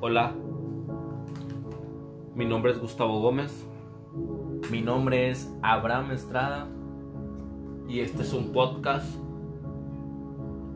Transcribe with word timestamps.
Hola, 0.00 0.32
mi 2.36 2.44
nombre 2.44 2.70
es 2.70 2.78
Gustavo 2.78 3.20
Gómez 3.20 3.66
Mi 4.70 4.80
nombre 4.80 5.28
es 5.28 5.52
Abraham 5.60 6.12
Estrada. 6.12 6.68
y 7.88 7.98
este 7.98 8.22
es 8.22 8.32
un 8.32 8.52
podcast 8.52 9.18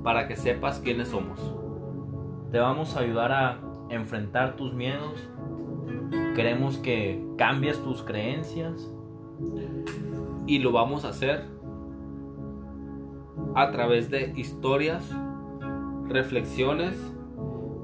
para 0.03 0.27
que 0.27 0.35
sepas 0.35 0.81
quiénes 0.81 1.07
somos. 1.07 1.39
Te 2.51 2.59
vamos 2.59 2.97
a 2.97 3.01
ayudar 3.01 3.31
a 3.31 3.61
enfrentar 3.91 4.57
tus 4.57 4.75
miedos. 4.75 5.31
Queremos 6.35 6.79
que 6.79 7.25
cambies 7.39 7.81
tus 7.85 8.03
creencias. 8.03 8.93
Y 10.49 10.59
lo 10.59 10.73
vamos 10.73 11.05
a 11.05 11.11
hacer 11.11 11.45
a 13.55 13.71
través 13.71 14.11
de 14.11 14.33
historias, 14.35 15.09
reflexiones 16.09 17.12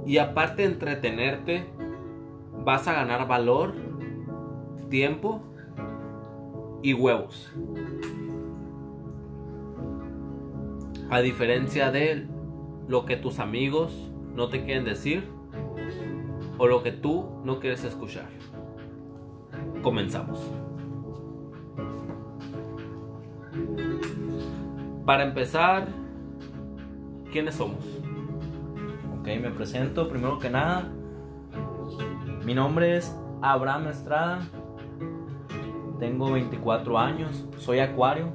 y 0.08 0.16
aparte 0.16 0.62
de 0.62 0.68
entretenerte, 0.68 1.66
vas 2.64 2.88
a 2.88 2.94
ganar 2.94 3.28
valor, 3.28 3.74
tiempo 4.88 5.42
y 6.82 6.94
huevos. 6.94 7.52
A 11.10 11.20
diferencia 11.20 11.90
de 11.90 12.26
lo 12.88 13.04
que 13.04 13.18
tus 13.18 13.38
amigos 13.38 14.10
no 14.34 14.48
te 14.48 14.64
quieren 14.64 14.86
decir 14.86 15.28
o 16.56 16.66
lo 16.66 16.82
que 16.82 16.92
tú 16.92 17.28
no 17.44 17.60
quieres 17.60 17.84
escuchar. 17.84 18.30
Comenzamos. 19.82 20.40
Para 25.04 25.24
empezar, 25.24 25.86
¿quiénes 27.30 27.56
somos? 27.56 27.97
Me 29.36 29.50
presento 29.50 30.08
primero 30.08 30.38
que 30.38 30.48
nada. 30.48 30.88
Mi 32.46 32.54
nombre 32.54 32.96
es 32.96 33.14
Abraham 33.42 33.88
Estrada. 33.88 34.40
Tengo 35.98 36.32
24 36.32 36.98
años. 36.98 37.46
Soy 37.58 37.80
acuario. 37.80 38.32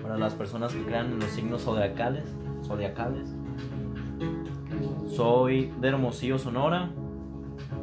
Para 0.00 0.16
las 0.16 0.34
personas 0.34 0.72
que 0.72 0.84
crean 0.84 1.06
en 1.06 1.18
los 1.18 1.30
signos 1.30 1.62
zodiacales. 1.62 2.32
zodiacales. 2.64 3.34
Soy 5.08 5.74
de 5.80 5.88
Hermosillo, 5.88 6.38
Sonora. 6.38 6.90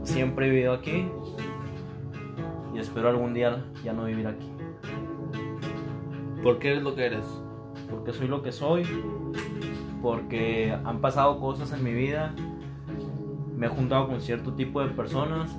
Siempre 0.03 0.47
he 0.47 0.49
vivido 0.49 0.71
aquí. 0.71 1.09
Y 2.73 2.79
espero 2.79 3.09
algún 3.09 3.33
día 3.33 3.61
ya 3.83 3.91
no 3.91 4.05
vivir 4.05 4.25
aquí. 4.25 4.49
¿Por 6.41 6.59
qué 6.59 6.71
eres 6.71 6.83
lo 6.83 6.95
que 6.95 7.07
eres? 7.07 7.25
Porque 7.91 8.13
soy 8.13 8.29
lo 8.29 8.41
que 8.41 8.53
soy. 8.53 8.83
Porque 10.01 10.73
han 10.85 11.01
pasado 11.01 11.41
cosas 11.41 11.73
en 11.73 11.83
mi 11.83 11.93
vida. 11.93 12.33
Me 13.63 13.69
he 13.69 13.71
juntado 13.71 14.09
con 14.09 14.19
cierto 14.19 14.51
tipo 14.51 14.81
de 14.81 14.89
personas. 14.89 15.57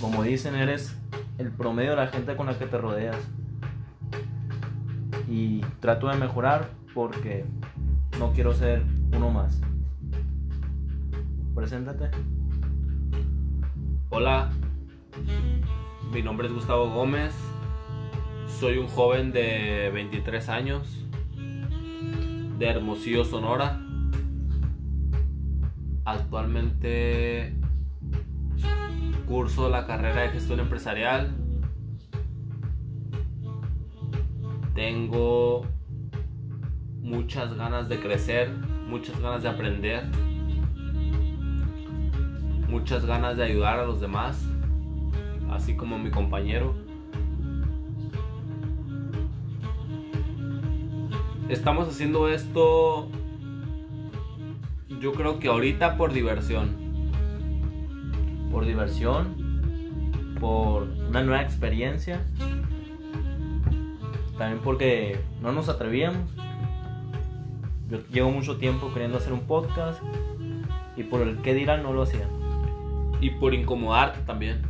Como 0.00 0.22
dicen, 0.22 0.54
eres 0.54 0.96
el 1.36 1.50
promedio 1.50 1.90
de 1.90 1.96
la 1.96 2.06
gente 2.06 2.36
con 2.36 2.46
la 2.46 2.56
que 2.56 2.66
te 2.66 2.78
rodeas. 2.78 3.16
Y 5.28 5.62
trato 5.80 6.06
de 6.06 6.16
mejorar 6.16 6.70
porque 6.94 7.44
no 8.20 8.32
quiero 8.34 8.54
ser 8.54 8.84
uno 9.12 9.30
más. 9.30 9.60
Preséntate. 11.56 12.08
Hola, 14.10 14.52
mi 16.12 16.22
nombre 16.22 16.46
es 16.46 16.54
Gustavo 16.54 16.88
Gómez. 16.88 17.34
Soy 18.60 18.78
un 18.78 18.86
joven 18.86 19.32
de 19.32 19.90
23 19.92 20.48
años 20.50 21.04
de 22.60 22.64
Hermosillo, 22.64 23.24
Sonora. 23.24 23.87
Actualmente 26.08 27.52
curso 29.26 29.68
la 29.68 29.86
carrera 29.86 30.22
de 30.22 30.30
gestión 30.30 30.58
empresarial. 30.58 31.36
Tengo 34.74 35.66
muchas 37.02 37.52
ganas 37.58 37.90
de 37.90 38.00
crecer, 38.00 38.50
muchas 38.88 39.20
ganas 39.20 39.42
de 39.42 39.50
aprender, 39.50 40.06
muchas 42.70 43.04
ganas 43.04 43.36
de 43.36 43.44
ayudar 43.44 43.78
a 43.78 43.84
los 43.84 44.00
demás, 44.00 44.42
así 45.50 45.76
como 45.76 45.98
mi 45.98 46.10
compañero. 46.10 46.74
Estamos 51.50 51.86
haciendo 51.86 52.30
esto 52.30 53.10
yo 55.00 55.12
creo 55.12 55.38
que 55.38 55.48
ahorita 55.48 55.96
por 55.96 56.12
diversión. 56.12 56.76
Por 58.50 58.66
diversión. 58.66 60.36
Por 60.40 60.84
una 61.08 61.22
nueva 61.22 61.42
experiencia. 61.42 62.20
También 64.36 64.60
porque 64.62 65.18
no 65.42 65.52
nos 65.52 65.68
atrevíamos. 65.68 66.30
Yo 67.88 67.98
llevo 68.12 68.30
mucho 68.30 68.56
tiempo 68.58 68.92
queriendo 68.92 69.18
hacer 69.18 69.32
un 69.32 69.40
podcast. 69.40 70.02
Y 70.96 71.04
por 71.04 71.22
el 71.22 71.38
que 71.38 71.54
dirán 71.54 71.82
no 71.82 71.92
lo 71.92 72.02
hacía. 72.02 72.28
Y 73.20 73.30
por 73.30 73.54
incomodarte 73.54 74.20
también. 74.20 74.62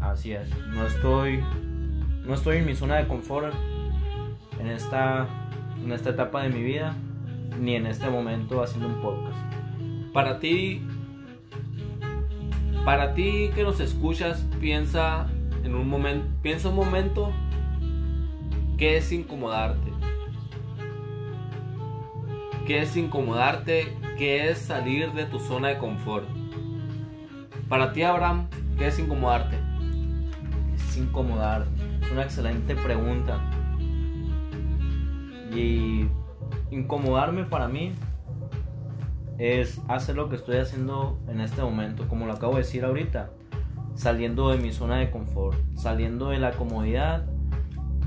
Así 0.00 0.32
es. 0.32 0.48
No 0.68 0.86
estoy. 0.86 1.42
No 2.24 2.34
estoy 2.34 2.58
en 2.58 2.66
mi 2.66 2.74
zona 2.74 2.96
de 2.96 3.06
confort. 3.06 3.54
En 4.60 4.68
esta. 4.68 5.26
En 5.84 5.92
esta 5.92 6.10
etapa 6.10 6.42
de 6.42 6.48
mi 6.48 6.62
vida. 6.62 6.96
Ni 7.58 7.74
en 7.74 7.86
este 7.86 8.08
momento 8.10 8.62
haciendo 8.62 8.88
un 8.88 9.00
podcast. 9.00 9.38
Para 10.12 10.38
ti, 10.38 10.82
para 12.84 13.14
ti 13.14 13.50
que 13.54 13.62
nos 13.62 13.80
escuchas, 13.80 14.46
piensa 14.60 15.26
en 15.64 15.74
un 15.74 15.88
momento, 15.88 16.26
piensa 16.42 16.68
un 16.68 16.76
momento 16.76 17.32
qué 18.78 18.96
es 18.98 19.10
incomodarte. 19.12 19.92
¿Qué 22.66 22.82
es 22.82 22.96
incomodarte? 22.96 23.96
¿Qué 24.18 24.50
es 24.50 24.58
salir 24.58 25.12
de 25.12 25.24
tu 25.26 25.38
zona 25.38 25.68
de 25.68 25.78
confort? 25.78 26.26
Para 27.68 27.92
ti, 27.92 28.02
Abraham, 28.02 28.48
¿qué 28.78 28.88
es 28.88 28.98
incomodarte? 28.98 29.56
Es 30.74 30.96
incomodar. 30.96 31.66
Es 32.02 32.10
una 32.10 32.22
excelente 32.22 32.74
pregunta. 32.74 33.40
Y 35.52 36.06
incomodarme 36.70 37.44
para 37.44 37.68
mí 37.68 37.92
es 39.38 39.80
hacer 39.88 40.16
lo 40.16 40.28
que 40.28 40.36
estoy 40.36 40.56
haciendo 40.56 41.18
en 41.28 41.40
este 41.40 41.62
momento, 41.62 42.08
como 42.08 42.26
lo 42.26 42.32
acabo 42.32 42.54
de 42.54 42.60
decir 42.60 42.84
ahorita, 42.84 43.30
saliendo 43.94 44.50
de 44.50 44.58
mi 44.58 44.72
zona 44.72 44.96
de 44.98 45.10
confort, 45.10 45.58
saliendo 45.74 46.30
de 46.30 46.38
la 46.38 46.52
comodidad, 46.52 47.26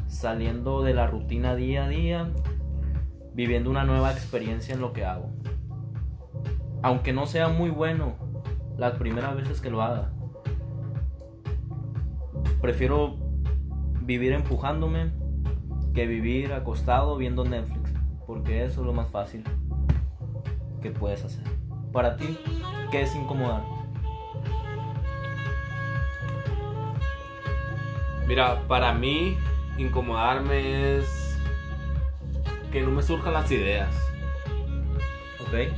saliendo 0.07 0.81
de 0.81 0.93
la 0.93 1.07
rutina 1.07 1.55
día 1.55 1.85
a 1.85 1.89
día, 1.89 2.29
viviendo 3.33 3.69
una 3.69 3.83
nueva 3.83 4.11
experiencia 4.11 4.73
en 4.73 4.81
lo 4.81 4.91
que 4.91 5.05
hago. 5.05 5.29
Aunque 6.81 7.13
no 7.13 7.25
sea 7.25 7.47
muy 7.49 7.69
bueno 7.69 8.15
las 8.77 8.93
primeras 8.93 9.35
veces 9.35 9.61
que 9.61 9.69
lo 9.69 9.81
haga, 9.81 10.11
prefiero 12.61 13.17
vivir 14.01 14.33
empujándome 14.33 15.11
que 15.93 16.07
vivir 16.07 16.53
acostado 16.53 17.17
viendo 17.17 17.45
Netflix, 17.45 17.78
porque 18.29 18.63
eso 18.63 18.81
es 18.81 18.85
lo 18.85 18.93
más 18.93 19.09
fácil 19.09 19.43
que 20.83 20.91
puedes 20.91 21.25
hacer. 21.25 21.43
Para 21.91 22.15
ti, 22.15 22.37
¿qué 22.91 23.01
es 23.01 23.15
incomodar? 23.15 23.63
Mira, 28.27 28.61
para 28.67 28.93
mí 28.93 29.35
incomodarme 29.79 30.99
es 30.99 31.39
que 32.71 32.83
no 32.83 32.91
me 32.91 33.01
surjan 33.01 33.33
las 33.33 33.49
ideas. 33.49 33.99
¿Ok? 35.39 35.73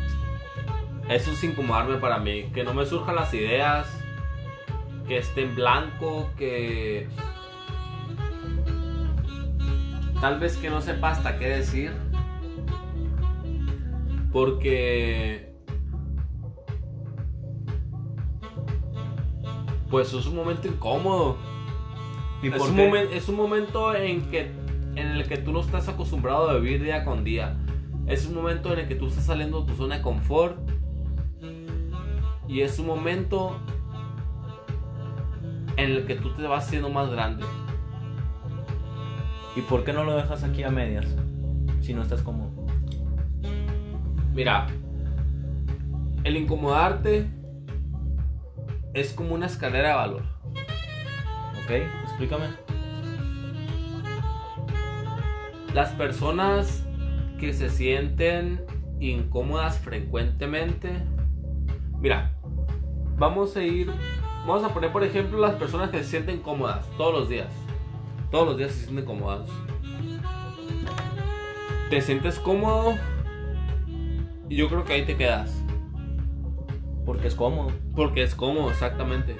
Eso 1.07 1.31
es 1.31 1.41
incomodarme 1.45 1.99
para 1.99 2.17
mí, 2.17 2.51
que 2.53 2.65
no 2.65 2.73
me 2.73 2.85
surjan 2.85 3.15
las 3.15 3.33
ideas, 3.33 3.87
que 5.07 5.19
esté 5.19 5.43
en 5.43 5.55
blanco, 5.55 6.29
que 6.37 7.07
tal 10.19 10.37
vez 10.37 10.57
que 10.57 10.69
no 10.69 10.81
sepa 10.81 11.11
hasta 11.11 11.39
qué 11.39 11.47
decir. 11.47 12.10
Porque 14.31 15.51
pues 19.89 20.13
es 20.13 20.25
un 20.25 20.35
momento 20.35 20.67
incómodo. 20.67 21.35
¿Y 22.41 22.47
es, 22.47 22.53
un 22.61 22.75
momen- 22.91 23.09
es 23.11 23.29
un 23.29 23.35
momento 23.35 23.93
en 23.95 24.21
que 24.31 24.51
en 24.95 25.07
el 25.07 25.27
que 25.27 25.37
tú 25.37 25.51
no 25.51 25.61
estás 25.61 25.87
acostumbrado 25.87 26.49
a 26.49 26.55
vivir 26.55 26.81
día 26.83 27.05
con 27.05 27.23
día. 27.23 27.57
Es 28.07 28.25
un 28.25 28.35
momento 28.35 28.73
en 28.73 28.79
el 28.79 28.87
que 28.87 28.95
tú 28.95 29.07
estás 29.07 29.25
saliendo 29.25 29.61
de 29.61 29.67
tu 29.67 29.75
zona 29.77 29.97
de 29.97 30.01
confort. 30.01 30.57
Y 32.47 32.61
es 32.61 32.79
un 32.79 32.87
momento 32.87 33.57
en 35.77 35.91
el 35.91 36.05
que 36.05 36.15
tú 36.15 36.33
te 36.33 36.43
vas 36.47 36.65
haciendo 36.67 36.89
más 36.89 37.09
grande. 37.09 37.45
¿Y 39.55 39.61
por 39.61 39.83
qué 39.83 39.93
no 39.93 40.03
lo 40.03 40.15
dejas 40.15 40.43
aquí 40.43 40.63
a 40.63 40.69
medias? 40.69 41.05
Si 41.81 41.93
no 41.93 42.01
estás 42.01 42.21
cómodo. 42.21 42.50
Mira, 44.33 44.67
el 46.23 46.37
incomodarte 46.37 47.27
es 48.93 49.13
como 49.13 49.35
una 49.35 49.47
escalera 49.47 49.89
de 49.89 49.95
valor. 49.95 50.23
Ok, 51.63 51.71
explícame. 52.03 52.45
Las 55.73 55.89
personas 55.91 56.85
que 57.39 57.53
se 57.53 57.69
sienten 57.69 58.65
incómodas 58.99 59.79
frecuentemente. 59.79 60.91
Mira, 61.99 62.33
vamos 63.17 63.55
a 63.57 63.63
ir. 63.63 63.91
Vamos 64.47 64.63
a 64.63 64.73
poner, 64.73 64.91
por 64.91 65.03
ejemplo, 65.03 65.39
las 65.39 65.55
personas 65.55 65.89
que 65.89 65.97
se 65.99 66.05
sienten 66.05 66.39
cómodas 66.39 66.85
todos 66.97 67.13
los 67.13 67.29
días. 67.29 67.49
Todos 68.31 68.47
los 68.47 68.57
días 68.57 68.71
se 68.71 68.85
sienten 68.85 69.05
cómodas. 69.05 69.49
Te 71.89 71.99
sientes 71.99 72.39
cómodo 72.39 72.95
y 74.51 74.57
yo 74.57 74.67
creo 74.67 74.83
que 74.83 74.91
ahí 74.91 75.05
te 75.05 75.15
quedas. 75.15 75.63
Porque 77.05 77.27
es 77.27 77.35
cómodo. 77.35 77.71
Porque 77.95 78.21
es 78.21 78.35
cómodo, 78.35 78.69
exactamente. 78.69 79.37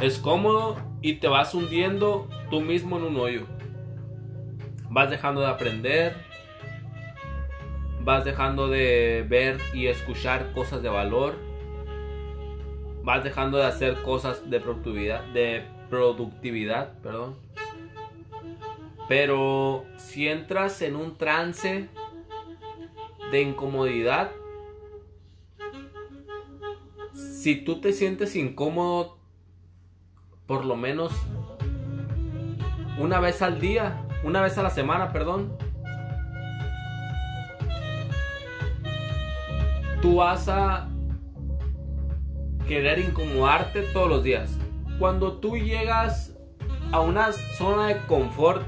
Es 0.00 0.18
cómodo 0.18 0.76
y 1.00 1.14
te 1.14 1.26
vas 1.26 1.52
hundiendo 1.52 2.28
tú 2.50 2.60
mismo 2.60 2.98
en 2.98 3.02
un 3.02 3.16
hoyo. 3.16 3.46
Vas 4.88 5.10
dejando 5.10 5.40
de 5.40 5.48
aprender. 5.48 6.14
Vas 8.02 8.24
dejando 8.24 8.68
de 8.68 9.26
ver 9.28 9.58
y 9.74 9.88
escuchar 9.88 10.52
cosas 10.52 10.80
de 10.80 10.88
valor. 10.88 11.34
Vas 13.02 13.24
dejando 13.24 13.58
de 13.58 13.66
hacer 13.66 14.02
cosas 14.02 14.48
de 14.48 14.60
productividad, 14.60 15.24
de 15.32 15.64
productividad, 15.90 16.96
perdón. 17.00 17.34
Pero 19.08 19.84
si 19.96 20.28
entras 20.28 20.80
en 20.80 20.94
un 20.94 21.18
trance 21.18 21.88
de 23.32 23.40
incomodidad, 23.40 24.30
si 27.14 27.56
tú 27.56 27.80
te 27.80 27.94
sientes 27.94 28.36
incómodo 28.36 29.16
por 30.46 30.66
lo 30.66 30.76
menos 30.76 31.12
una 32.98 33.20
vez 33.20 33.40
al 33.40 33.58
día, 33.58 34.06
una 34.22 34.42
vez 34.42 34.58
a 34.58 34.62
la 34.62 34.68
semana, 34.68 35.12
perdón, 35.12 35.56
tú 40.02 40.16
vas 40.16 40.48
a 40.50 40.90
querer 42.68 42.98
incomodarte 42.98 43.80
todos 43.94 44.10
los 44.10 44.22
días. 44.22 44.58
Cuando 44.98 45.38
tú 45.38 45.56
llegas 45.56 46.36
a 46.92 47.00
una 47.00 47.32
zona 47.32 47.88
de 47.88 47.96
confort, 48.06 48.62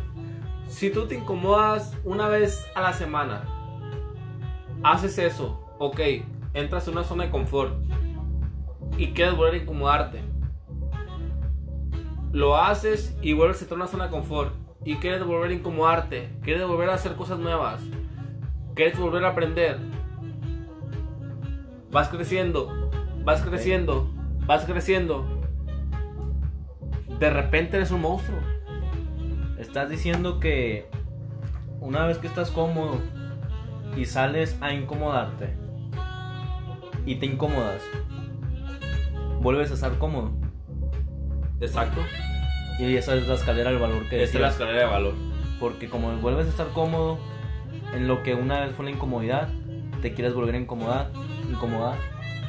si 0.68 0.88
tú 0.88 1.06
te 1.06 1.16
incomodas 1.16 1.94
una 2.02 2.28
vez 2.28 2.66
a 2.74 2.80
la 2.80 2.94
semana, 2.94 3.53
haces 4.84 5.18
eso, 5.18 5.66
ok, 5.78 5.98
entras 6.52 6.86
en 6.86 6.92
una 6.92 7.04
zona 7.04 7.24
de 7.24 7.30
confort 7.30 7.74
y 8.98 9.08
quieres 9.08 9.34
volver 9.34 9.54
a 9.54 9.56
incomodarte. 9.56 10.20
Lo 12.32 12.56
haces 12.56 13.16
y 13.22 13.32
vuelves 13.32 13.58
a 13.58 13.64
entrar 13.64 13.78
en 13.78 13.82
una 13.82 13.90
zona 13.90 14.04
de 14.04 14.10
confort 14.10 14.54
y 14.84 14.96
quieres 14.96 15.24
volver 15.24 15.50
a 15.50 15.54
incomodarte, 15.54 16.28
quieres 16.42 16.66
volver 16.66 16.90
a 16.90 16.94
hacer 16.94 17.14
cosas 17.14 17.38
nuevas, 17.38 17.80
quieres 18.74 18.98
volver 18.98 19.24
a 19.24 19.30
aprender. 19.30 19.78
Vas 21.90 22.08
creciendo, 22.08 22.90
vas 23.24 23.40
creciendo, 23.40 24.10
vas 24.46 24.64
creciendo. 24.66 25.24
De 27.18 27.30
repente 27.30 27.76
eres 27.76 27.90
un 27.90 28.02
monstruo. 28.02 28.38
Estás 29.58 29.88
diciendo 29.88 30.40
que 30.40 30.90
una 31.80 32.04
vez 32.04 32.18
que 32.18 32.26
estás 32.26 32.50
cómodo 32.50 32.98
y 33.96 34.04
sales 34.06 34.56
a 34.60 34.72
incomodarte 34.72 35.56
y 37.06 37.16
te 37.16 37.26
incomodas, 37.26 37.82
vuelves 39.40 39.70
a 39.70 39.74
estar 39.74 39.98
cómodo. 39.98 40.32
Exacto. 41.60 42.00
Y 42.78 42.96
esa 42.96 43.14
es 43.14 43.28
la 43.28 43.34
escalera 43.34 43.70
del 43.70 43.78
valor 43.78 44.08
que 44.08 44.22
Esta 44.22 44.38
es 44.38 44.42
la 44.42 44.48
escalera 44.48 44.80
de 44.80 44.86
valor. 44.86 45.14
Porque 45.60 45.88
como 45.88 46.16
vuelves 46.16 46.46
a 46.46 46.50
estar 46.50 46.68
cómodo 46.68 47.18
en 47.94 48.08
lo 48.08 48.22
que 48.22 48.34
una 48.34 48.60
vez 48.60 48.74
fue 48.74 48.86
la 48.86 48.90
incomodidad, 48.90 49.48
te 50.02 50.12
quieres 50.12 50.34
volver 50.34 50.54
a 50.54 50.58
incomodar, 50.58 51.10
incomodar 51.50 51.96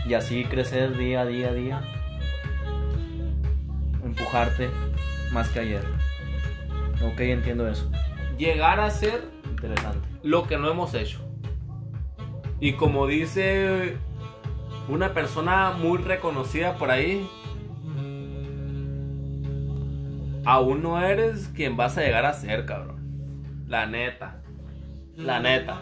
y 0.07 0.13
así 0.13 0.45
crecer 0.45 0.97
día 0.97 1.21
a 1.21 1.25
día 1.25 1.49
a 1.49 1.53
día. 1.53 1.81
Empujarte 4.03 4.69
más 5.31 5.49
que 5.49 5.59
ayer. 5.59 5.83
Ok, 7.03 7.19
entiendo 7.19 7.67
eso. 7.67 7.89
Llegar 8.37 8.79
a 8.79 8.89
ser 8.89 9.21
Interesante. 9.49 10.07
lo 10.23 10.47
que 10.47 10.57
no 10.57 10.69
hemos 10.69 10.93
hecho. 10.93 11.24
Y 12.59 12.73
como 12.73 13.07
dice 13.07 13.97
una 14.87 15.13
persona 15.13 15.71
muy 15.71 15.97
reconocida 15.97 16.77
por 16.77 16.91
ahí, 16.91 17.27
aún 20.45 20.83
no 20.83 21.01
eres 21.01 21.49
quien 21.49 21.75
vas 21.75 21.97
a 21.97 22.01
llegar 22.01 22.25
a 22.25 22.33
ser, 22.33 22.65
cabrón. 22.65 22.95
La 23.67 23.87
neta. 23.87 24.41
La 25.15 25.39
neta. 25.39 25.81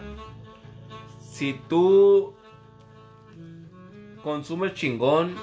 Si 1.20 1.60
tú 1.68 2.34
consumes 4.22 4.74
chingón, 4.74 5.34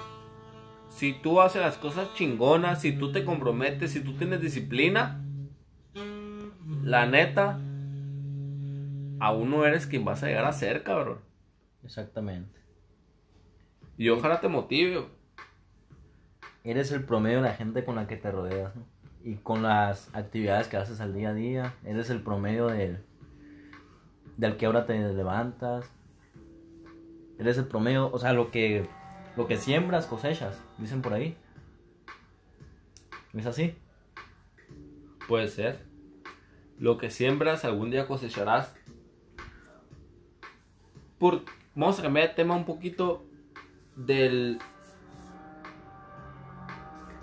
si 0.89 1.13
tú 1.13 1.39
haces 1.39 1.61
las 1.61 1.77
cosas 1.77 2.13
chingonas, 2.15 2.81
si 2.81 2.93
tú 2.93 3.11
te 3.11 3.23
comprometes, 3.23 3.91
si 3.91 4.01
tú 4.01 4.13
tienes 4.13 4.41
disciplina, 4.41 5.23
la 6.83 7.05
neta, 7.05 7.59
aún 9.21 9.51
no 9.51 9.65
eres 9.65 9.85
quien 9.85 10.03
vas 10.03 10.23
a 10.23 10.27
llegar 10.27 10.45
a 10.45 10.51
ser, 10.51 10.83
cabrón. 10.83 11.19
Exactamente. 11.83 12.59
Y 13.95 14.09
ojalá 14.09 14.41
te 14.41 14.47
motive. 14.47 15.05
Eres 16.63 16.91
el 16.91 17.05
promedio 17.05 17.37
de 17.37 17.43
la 17.43 17.53
gente 17.53 17.85
con 17.85 17.95
la 17.95 18.07
que 18.07 18.17
te 18.17 18.31
rodeas. 18.31 18.75
¿no? 18.75 18.83
Y 19.23 19.35
con 19.35 19.61
las 19.61 20.09
actividades 20.15 20.67
que 20.67 20.77
haces 20.77 20.99
al 21.01 21.13
día 21.13 21.29
a 21.29 21.33
día. 21.35 21.75
Eres 21.85 22.09
el 22.09 22.23
promedio 22.23 22.67
del, 22.67 23.03
del 24.37 24.57
que 24.57 24.67
hora 24.67 24.87
te 24.87 24.97
levantas. 24.97 25.85
Eres 27.37 27.59
el 27.59 27.65
promedio, 27.65 28.11
o 28.11 28.17
sea, 28.17 28.33
lo 28.33 28.49
que, 28.49 28.87
lo 29.37 29.45
que 29.45 29.57
siembras, 29.57 30.07
cosechas, 30.07 30.59
dicen 30.79 31.03
por 31.03 31.13
ahí. 31.13 31.37
¿Es 33.33 33.45
así? 33.45 33.75
Puede 35.27 35.47
ser. 35.47 35.85
Lo 36.79 36.97
que 36.97 37.11
siembras, 37.11 37.65
algún 37.65 37.91
día 37.91 38.07
cosecharás. 38.07 38.73
Por, 41.21 41.43
vamos 41.75 41.99
a 41.99 42.01
cambiar 42.01 42.29
de 42.29 42.33
tema 42.33 42.55
un 42.55 42.65
poquito 42.65 43.23
del 43.95 44.57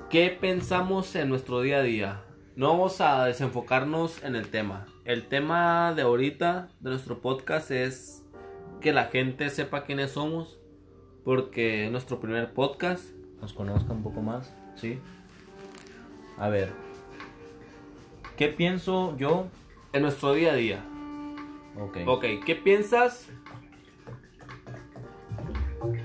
qué 0.09 0.31
pensamos 0.41 1.17
en 1.17 1.29
nuestro 1.29 1.63
día 1.63 1.79
a 1.79 1.83
día. 1.83 2.23
No 2.55 2.69
vamos 2.69 3.01
a 3.01 3.25
desenfocarnos 3.25 4.23
en 4.23 4.37
el 4.37 4.51
tema. 4.51 4.87
El 5.05 5.27
tema 5.27 5.95
de 5.97 6.03
ahorita 6.03 6.69
de 6.79 6.91
nuestro 6.91 7.19
podcast 7.21 7.73
es 7.73 8.25
que 8.81 8.93
la 8.93 9.07
gente 9.07 9.51
sepa 9.51 9.83
quiénes 9.83 10.13
somos. 10.13 10.61
Porque 11.25 11.87
es 11.87 11.91
nuestro 11.91 12.21
primer 12.21 12.53
podcast. 12.55 13.05
Nos 13.41 13.53
conozca 13.53 13.93
un 13.93 14.05
poco 14.05 14.23
más, 14.23 14.55
¿sí? 14.77 15.01
A 16.39 16.49
ver. 16.49 16.73
¿Qué 18.37 18.47
pienso 18.47 19.17
yo? 19.17 19.49
En 19.93 20.03
nuestro 20.03 20.35
día 20.35 20.53
a 20.53 20.55
día. 20.55 20.85
Ok. 21.77 21.99
Ok, 22.07 22.25
¿qué 22.47 22.55
piensas? 22.55 23.29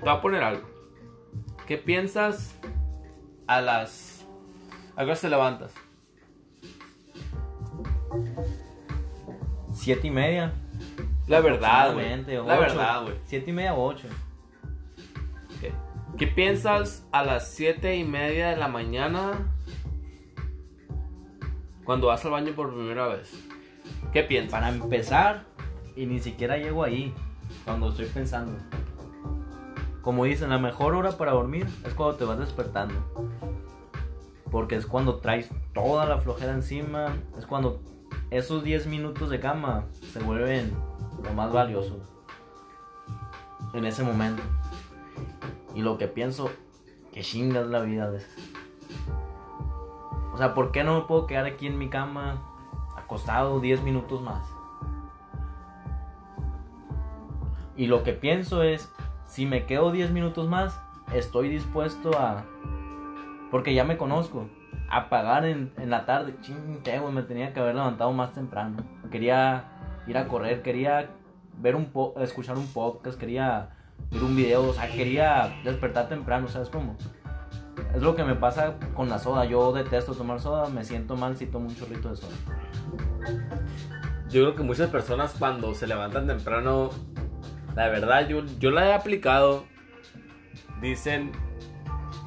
Te 0.04 0.10
voy 0.10 0.18
a 0.18 0.22
poner 0.22 0.44
algo. 0.44 0.68
¿Qué 1.66 1.78
piensas 1.78 2.60
a 3.48 3.62
las... 3.62 4.26
¿A 4.96 4.98
qué 4.98 5.06
horas 5.06 5.22
te 5.22 5.30
levantas? 5.30 5.74
Siete 9.74 10.08
y 10.08 10.12
media. 10.12 10.52
La 11.28 11.40
verdad, 11.40 11.94
güey. 11.94 12.22
La 12.26 12.60
verdad, 12.60 13.04
güey. 13.04 13.16
Siete 13.24 13.52
y 13.52 13.54
media 13.54 13.74
o 13.74 13.86
ocho. 13.86 14.10
¿Qué 16.18 16.28
piensas 16.28 17.08
a 17.12 17.24
las 17.24 17.50
siete 17.50 17.96
y 17.96 18.04
media 18.04 18.50
de 18.50 18.58
la 18.58 18.68
mañana 18.68 19.32
cuando 21.86 22.08
vas 22.08 22.24
al 22.26 22.32
baño 22.32 22.54
por 22.54 22.74
primera 22.74 23.08
vez? 23.08 23.32
¿Qué 24.12 24.22
piensas? 24.24 24.52
Para 24.52 24.70
empezar, 24.70 25.46
y 25.96 26.06
ni 26.06 26.20
siquiera 26.20 26.58
llego 26.58 26.84
ahí 26.84 27.14
cuando 27.66 27.90
estoy 27.90 28.06
pensando. 28.06 28.60
Como 30.04 30.26
dicen, 30.26 30.50
la 30.50 30.60
mejor 30.60 30.96
hora 30.96 31.14
para 31.14 31.32
dormir 31.32 31.66
es 31.86 31.94
cuando 31.94 32.18
te 32.18 32.26
vas 32.26 32.38
despertando. 32.38 32.94
Porque 34.52 34.76
es 34.76 34.86
cuando 34.86 35.20
traes 35.20 35.50
toda 35.74 36.06
la 36.06 36.18
flojera 36.18 36.52
encima. 36.52 37.16
Es 37.38 37.46
cuando 37.46 37.80
esos 38.30 38.66
10 38.66 38.88
minutos 38.88 39.30
de 39.30 39.40
cama 39.40 39.86
se 40.12 40.20
vuelven 40.20 40.74
lo 41.24 41.34
más 41.34 41.54
valioso. 41.54 41.98
En 43.74 43.86
ese 43.86 44.04
momento. 44.04 44.44
Y 45.74 45.82
lo 45.82 45.98
que 45.98 46.10
pienso, 46.10 46.52
que 47.14 47.22
chingas 47.22 47.68
la 47.68 47.80
vida 47.80 48.12
de 48.12 48.22
O 50.34 50.38
sea, 50.38 50.54
¿por 50.54 50.74
qué 50.74 50.84
no 50.84 51.00
me 51.00 51.06
puedo 51.08 51.28
quedar 51.28 51.46
aquí 51.46 51.66
en 51.66 51.78
mi 51.78 51.90
cama 51.90 52.44
acostado 52.98 53.62
10 53.62 53.82
minutos 53.84 54.22
más? 54.22 54.46
Y 57.78 57.88
lo 57.88 58.04
que 58.04 58.12
pienso 58.12 58.64
es, 58.64 58.92
si 59.26 59.46
me 59.46 59.66
quedo 59.66 59.92
10 59.92 60.12
minutos 60.12 60.48
más, 60.48 60.80
estoy 61.14 61.50
dispuesto 61.50 62.18
a, 62.18 62.44
porque 63.52 63.74
ya 63.74 63.84
me 63.84 63.98
conozco, 63.98 64.48
a 64.90 65.10
pagar 65.10 65.46
en, 65.46 65.72
en 65.78 65.90
la 65.90 66.06
tarde. 66.06 66.36
Ching, 66.42 66.82
qué, 66.84 67.00
güey, 67.00 67.14
me 67.14 67.24
tenía 67.24 67.54
que 67.54 67.60
haber 67.60 67.76
levantado 67.76 68.12
más 68.14 68.34
temprano. 68.34 68.78
Quería 69.12 69.66
ir 70.08 70.18
a 70.18 70.28
correr, 70.28 70.62
quería 70.62 71.10
ver 71.60 71.76
un 71.76 71.86
po 71.86 72.14
escuchar 72.18 72.58
un 72.58 72.68
podcast, 72.68 73.20
quería 73.20 73.70
ver 74.12 74.24
un 74.24 74.36
video, 74.36 74.70
o 74.70 74.74
sea, 74.74 74.88
quería 74.92 75.56
despertar 75.64 76.10
temprano, 76.10 76.48
¿sabes 76.48 76.70
cómo? 76.70 76.96
Es 77.96 78.02
lo 78.02 78.16
que 78.16 78.24
me 78.24 78.36
pasa 78.36 78.76
con 78.94 79.10
la 79.10 79.20
soda. 79.20 79.46
Yo 79.46 79.72
detesto 79.72 80.14
tomar 80.14 80.40
soda, 80.40 80.68
me 80.70 80.84
siento 80.84 81.16
mal 81.16 81.38
si 81.38 81.46
tomo 81.46 81.68
un 81.68 81.76
chorrito 81.76 82.10
de 82.10 82.16
soda. 82.16 82.34
Yo 84.30 84.42
creo 84.42 84.56
que 84.56 84.64
muchas 84.64 84.90
personas 84.90 85.36
cuando 85.38 85.74
se 85.76 85.86
levantan 85.86 86.26
temprano, 86.26 86.90
la 87.76 87.88
verdad, 87.90 88.28
yo, 88.28 88.44
yo 88.60 88.72
la 88.72 88.88
he 88.88 88.94
aplicado, 88.94 89.66
dicen, 90.82 91.32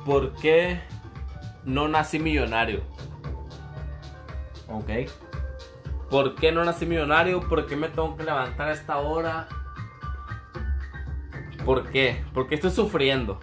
¿por 0.04 0.34
qué 0.34 0.80
no 1.64 1.88
nací 1.88 2.18
millonario? 2.18 2.82
Ok. 4.68 4.90
¿Por 6.10 6.34
qué 6.36 6.52
no 6.52 6.64
nací 6.64 6.86
millonario? 6.86 7.40
¿Por 7.48 7.66
qué 7.66 7.76
me 7.76 7.88
tengo 7.88 8.16
que 8.16 8.24
levantar 8.24 8.68
a 8.68 8.72
esta 8.72 8.98
hora? 8.98 9.48
¿Por 11.64 11.90
qué? 11.90 12.24
Porque 12.32 12.54
estoy 12.54 12.70
sufriendo. 12.70 13.40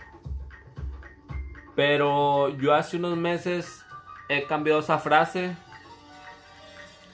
Pero 1.75 2.49
yo 2.57 2.73
hace 2.73 2.97
unos 2.97 3.17
meses 3.17 3.85
he 4.29 4.43
cambiado 4.45 4.79
esa 4.79 4.99
frase 4.99 5.55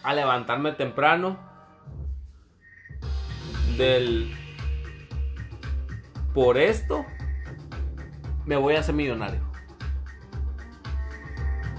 a 0.03 0.13
levantarme 0.13 0.71
temprano 0.73 1.37
del 3.77 4.38
por 6.33 6.57
esto 6.57 7.05
me 8.45 8.55
voy 8.55 8.75
a 8.75 8.79
hacer 8.79 8.95
millonario. 8.95 9.41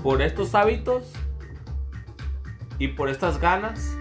Por 0.02 0.22
estos 0.22 0.54
hábitos 0.54 1.12
y 2.78 2.88
por 2.88 3.08
estas 3.08 3.38
ganas 3.38 3.96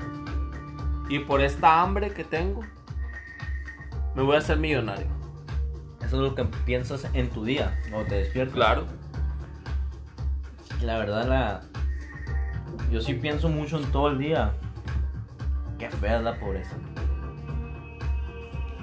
y 1.10 1.20
por 1.20 1.42
esta 1.42 1.82
hambre 1.82 2.14
que 2.14 2.24
tengo 2.24 2.62
me 4.16 4.24
voy 4.24 4.36
a 4.36 4.40
hacer 4.40 4.58
millonario. 4.58 5.08
Eso 6.00 6.16
es 6.16 6.30
lo 6.30 6.36
que 6.36 6.46
piensas 6.66 7.08
en 7.14 7.30
tu 7.30 7.46
día, 7.46 7.80
o 7.94 8.04
te 8.04 8.16
despiertas. 8.16 8.56
Claro. 8.56 8.86
La 10.82 10.98
verdad, 10.98 11.28
la... 11.28 11.62
yo 12.92 13.02
sí 13.02 13.14
pienso 13.14 13.50
mucho 13.50 13.78
en 13.78 13.92
todo 13.92 14.10
el 14.10 14.18
día. 14.18 14.54
Qué 15.78 15.90
fea 15.90 16.18
es 16.18 16.24
la 16.24 16.40
pobreza. 16.40 16.76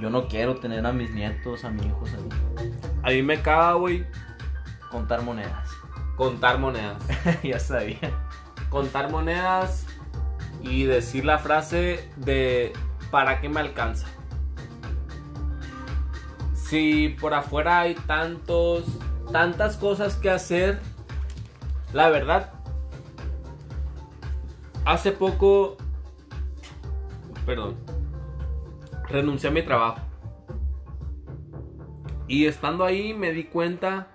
Yo 0.00 0.10
no 0.10 0.28
quiero 0.28 0.56
tener 0.56 0.84
a 0.86 0.92
mis 0.92 1.10
nietos, 1.12 1.64
a 1.64 1.70
mis 1.70 1.86
hijos 1.86 2.10
así. 2.12 2.28
A 3.02 3.10
mí 3.10 3.22
me 3.22 3.40
caga, 3.40 3.74
güey, 3.74 4.06
Contar 4.90 5.22
monedas. 5.22 5.68
contar 6.16 6.58
monedas. 6.58 7.02
ya 7.42 7.58
sabía. 7.58 8.12
Contar 8.70 9.10
monedas 9.10 9.86
y 10.62 10.84
decir 10.84 11.24
la 11.24 11.38
frase 11.38 12.08
de 12.16 12.72
¿para 13.10 13.40
qué 13.40 13.48
me 13.48 13.60
alcanza? 13.60 14.06
Si 16.54 17.10
por 17.20 17.32
afuera 17.34 17.80
hay 17.80 17.94
tantos, 17.94 18.84
tantas 19.32 19.76
cosas 19.76 20.16
que 20.16 20.30
hacer, 20.30 20.80
la 21.92 22.08
verdad, 22.10 22.52
hace 24.84 25.12
poco, 25.12 25.76
perdón, 27.44 27.76
renuncié 29.08 29.48
a 29.48 29.52
mi 29.52 29.62
trabajo. 29.62 30.00
Y 32.28 32.46
estando 32.46 32.84
ahí 32.84 33.14
me 33.14 33.32
di 33.32 33.44
cuenta 33.44 34.08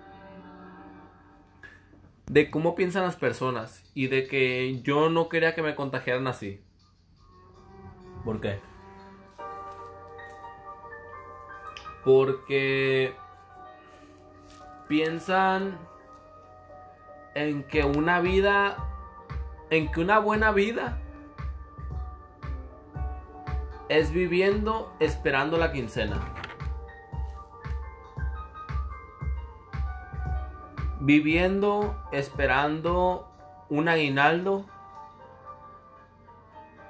de 2.27 2.49
cómo 2.49 2.75
piensan 2.75 3.03
las 3.03 3.15
personas 3.15 3.83
y 3.93 4.07
de 4.07 4.27
que 4.27 4.81
yo 4.81 5.09
no 5.09 5.29
quería 5.29 5.55
que 5.55 5.61
me 5.61 5.75
contagiaran 5.75 6.27
así. 6.27 6.61
¿Por 8.23 8.39
qué? 8.39 8.59
Porque 12.03 13.13
piensan 14.87 15.77
en 17.33 17.63
que 17.63 17.83
una 17.83 18.19
vida, 18.19 18.77
en 19.69 19.91
que 19.91 20.01
una 20.01 20.19
buena 20.19 20.51
vida 20.51 21.00
es 23.91 24.13
viviendo 24.13 24.95
esperando 25.01 25.57
la 25.57 25.73
quincena. 25.73 26.17
Viviendo 31.01 32.01
esperando 32.13 33.29
un 33.67 33.89
aguinaldo. 33.89 34.65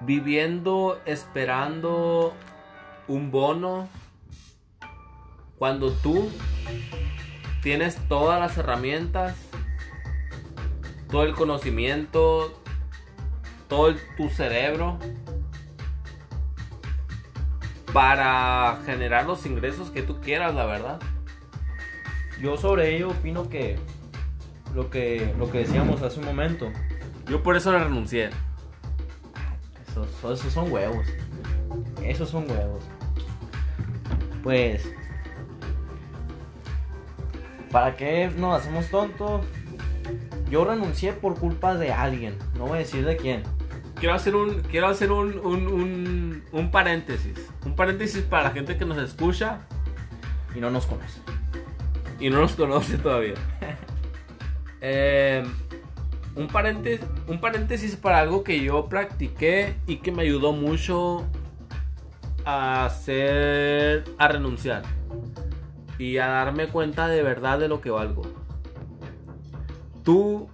Viviendo 0.01 1.01
esperando 1.05 2.35
un 3.07 3.31
bono. 3.31 3.89
Cuando 5.57 5.91
tú 5.93 6.29
tienes 7.63 7.97
todas 8.07 8.39
las 8.39 8.55
herramientas, 8.59 9.35
todo 11.09 11.23
el 11.23 11.33
conocimiento, 11.33 12.61
todo 13.67 13.95
tu 14.17 14.29
cerebro 14.29 14.99
para 17.93 18.79
generar 18.85 19.25
los 19.25 19.45
ingresos 19.45 19.91
que 19.91 20.01
tú 20.01 20.19
quieras, 20.21 20.55
la 20.55 20.65
verdad. 20.65 20.99
Yo 22.41 22.57
sobre 22.57 22.95
ello 22.95 23.09
opino 23.09 23.49
que 23.49 23.77
lo 24.73 24.89
que, 24.89 25.33
lo 25.37 25.51
que 25.51 25.59
decíamos 25.59 26.01
hace 26.01 26.19
un 26.19 26.25
momento, 26.25 26.71
Yo 27.27 27.43
por 27.43 27.55
eso 27.55 27.71
le 27.71 27.79
renuncié. 27.79 28.29
esos, 29.87 30.39
esos 30.39 30.53
son 30.53 30.71
huevos. 30.71 31.05
Esos 32.03 32.29
son 32.29 32.49
huevos. 32.49 32.83
Pues, 34.43 34.91
¿para 37.71 37.95
qué 37.95 38.31
nos 38.35 38.59
hacemos 38.59 38.89
tontos? 38.89 39.45
Yo 40.49 40.65
renuncié 40.65 41.13
por 41.13 41.39
culpa 41.39 41.75
de 41.75 41.93
alguien, 41.93 42.37
no 42.57 42.65
voy 42.65 42.77
a 42.77 42.79
decir 42.79 43.05
de 43.05 43.15
quién. 43.17 43.43
Quiero 44.01 44.15
hacer 44.15 44.35
un, 44.35 44.61
quiero 44.63 44.87
hacer 44.87 45.11
un, 45.11 45.37
un, 45.45 45.67
un, 45.67 46.43
un 46.51 46.71
paréntesis. 46.71 47.37
Un 47.63 47.75
paréntesis 47.75 48.23
para 48.23 48.45
la 48.45 48.49
gente 48.49 48.75
que 48.75 48.83
nos 48.83 48.97
escucha 48.97 49.59
Y 50.55 50.59
no 50.59 50.71
nos 50.71 50.87
conoce. 50.87 51.21
y 52.19 52.31
no 52.31 52.39
nos 52.41 52.53
conoce 52.53 52.97
todavía. 52.97 53.35
Eh, 54.83 55.43
un, 56.35 56.47
paréntesis, 56.47 57.05
un 57.27 57.39
paréntesis 57.39 57.95
para 57.95 58.17
algo 58.17 58.43
que 58.43 58.59
yo 58.63 58.89
practiqué 58.89 59.75
y 59.85 59.97
que 59.97 60.11
me 60.11 60.23
ayudó 60.23 60.53
mucho 60.53 61.27
a 62.45 62.85
hacer, 62.85 64.05
a 64.17 64.27
renunciar 64.27 64.81
y 65.99 66.17
a 66.17 66.25
darme 66.25 66.65
cuenta 66.67 67.07
de 67.07 67.21
verdad 67.21 67.59
de 67.59 67.67
lo 67.67 67.79
que 67.79 67.91
valgo. 67.91 68.23
Tú, 70.03 70.49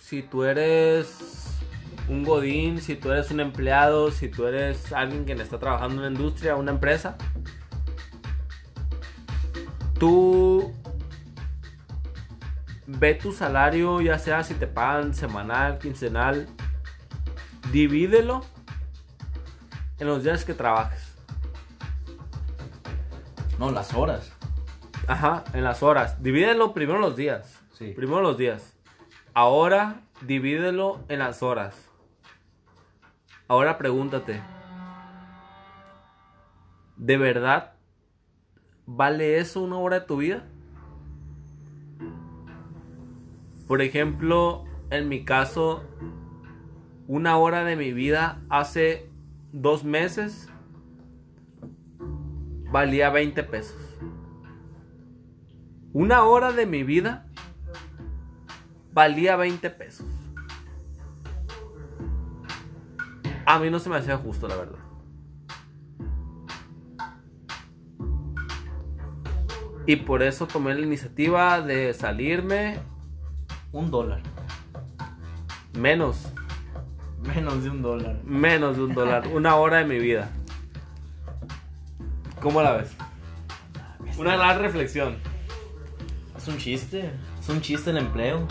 si 0.00 0.22
tú 0.22 0.44
eres 0.44 1.49
un 2.10 2.24
godín, 2.24 2.80
si 2.80 2.96
tú 2.96 3.12
eres 3.12 3.30
un 3.30 3.38
empleado, 3.38 4.10
si 4.10 4.28
tú 4.28 4.46
eres 4.46 4.92
alguien 4.92 5.24
que 5.24 5.32
está 5.32 5.60
trabajando 5.60 5.94
en 5.94 5.98
una 6.00 6.08
industria, 6.08 6.56
una 6.56 6.72
empresa, 6.72 7.16
tú 9.96 10.74
ve 12.88 13.14
tu 13.14 13.30
salario, 13.30 14.00
ya 14.00 14.18
sea 14.18 14.42
si 14.42 14.54
te 14.54 14.66
pagan 14.66 15.14
semanal, 15.14 15.78
quincenal, 15.78 16.48
divídelo 17.70 18.40
en 20.00 20.08
los 20.08 20.24
días 20.24 20.44
que 20.44 20.54
trabajes. 20.54 21.14
No, 23.60 23.70
las 23.70 23.94
horas. 23.94 24.32
Ajá, 25.06 25.44
en 25.52 25.62
las 25.62 25.84
horas. 25.84 26.20
Divídelo 26.20 26.74
primero 26.74 26.98
los 26.98 27.14
días. 27.14 27.60
Sí. 27.72 27.92
Primero 27.94 28.20
los 28.20 28.36
días. 28.36 28.74
Ahora 29.32 30.00
divídelo 30.22 31.04
en 31.08 31.20
las 31.20 31.44
horas. 31.44 31.89
Ahora 33.50 33.78
pregúntate. 33.78 34.40
¿De 36.96 37.16
verdad 37.16 37.72
vale 38.86 39.40
eso 39.40 39.60
una 39.60 39.76
hora 39.76 39.98
de 39.98 40.06
tu 40.06 40.18
vida? 40.18 40.46
Por 43.66 43.82
ejemplo, 43.82 44.66
en 44.90 45.08
mi 45.08 45.24
caso, 45.24 45.82
una 47.08 47.38
hora 47.38 47.64
de 47.64 47.74
mi 47.74 47.92
vida 47.92 48.40
hace 48.50 49.10
dos 49.50 49.82
meses 49.82 50.48
valía 52.70 53.10
20 53.10 53.42
pesos. 53.42 53.98
Una 55.92 56.22
hora 56.22 56.52
de 56.52 56.66
mi 56.66 56.84
vida 56.84 57.26
valía 58.92 59.34
20 59.34 59.70
pesos. 59.70 60.19
A 63.50 63.58
mí 63.58 63.68
no 63.68 63.80
se 63.80 63.90
me 63.90 63.96
hacía 63.96 64.16
justo, 64.16 64.46
la 64.46 64.54
verdad. 64.54 64.78
Y 69.86 69.96
por 69.96 70.22
eso 70.22 70.46
tomé 70.46 70.72
la 70.72 70.82
iniciativa 70.82 71.60
de 71.60 71.92
salirme 71.92 72.78
Un 73.72 73.90
dólar. 73.90 74.22
menos, 75.76 76.28
Menos 77.34 77.64
de 77.64 77.70
un 77.70 77.82
dólar. 77.82 78.20
menos 78.22 78.76
de 78.76 78.84
un 78.84 78.94
dólar, 78.94 79.26
una 79.34 79.56
hora 79.56 79.78
de 79.78 79.84
mi 79.84 79.98
vida. 79.98 80.30
¿Cómo 82.40 82.62
la 82.62 82.76
ves? 82.76 82.92
Una 84.16 84.36
gran 84.36 84.60
reflexión. 84.60 85.16
Es 86.36 86.46
un 86.46 86.56
chiste. 86.56 87.10
Es 87.40 87.48
un 87.48 87.60
chiste 87.60 87.90
el 87.90 87.96
empleo. 87.96 88.46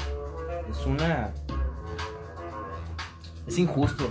Es 0.70 0.86
una. 0.86 1.32
Es 3.48 3.58
injusto. 3.58 4.10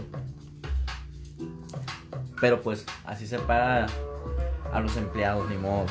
Pero 2.41 2.61
pues, 2.63 2.87
así 3.05 3.27
se 3.27 3.39
paga 3.39 3.87
a 4.73 4.81
los 4.81 4.97
empleados, 4.97 5.49
ni 5.49 5.57
modo. 5.57 5.87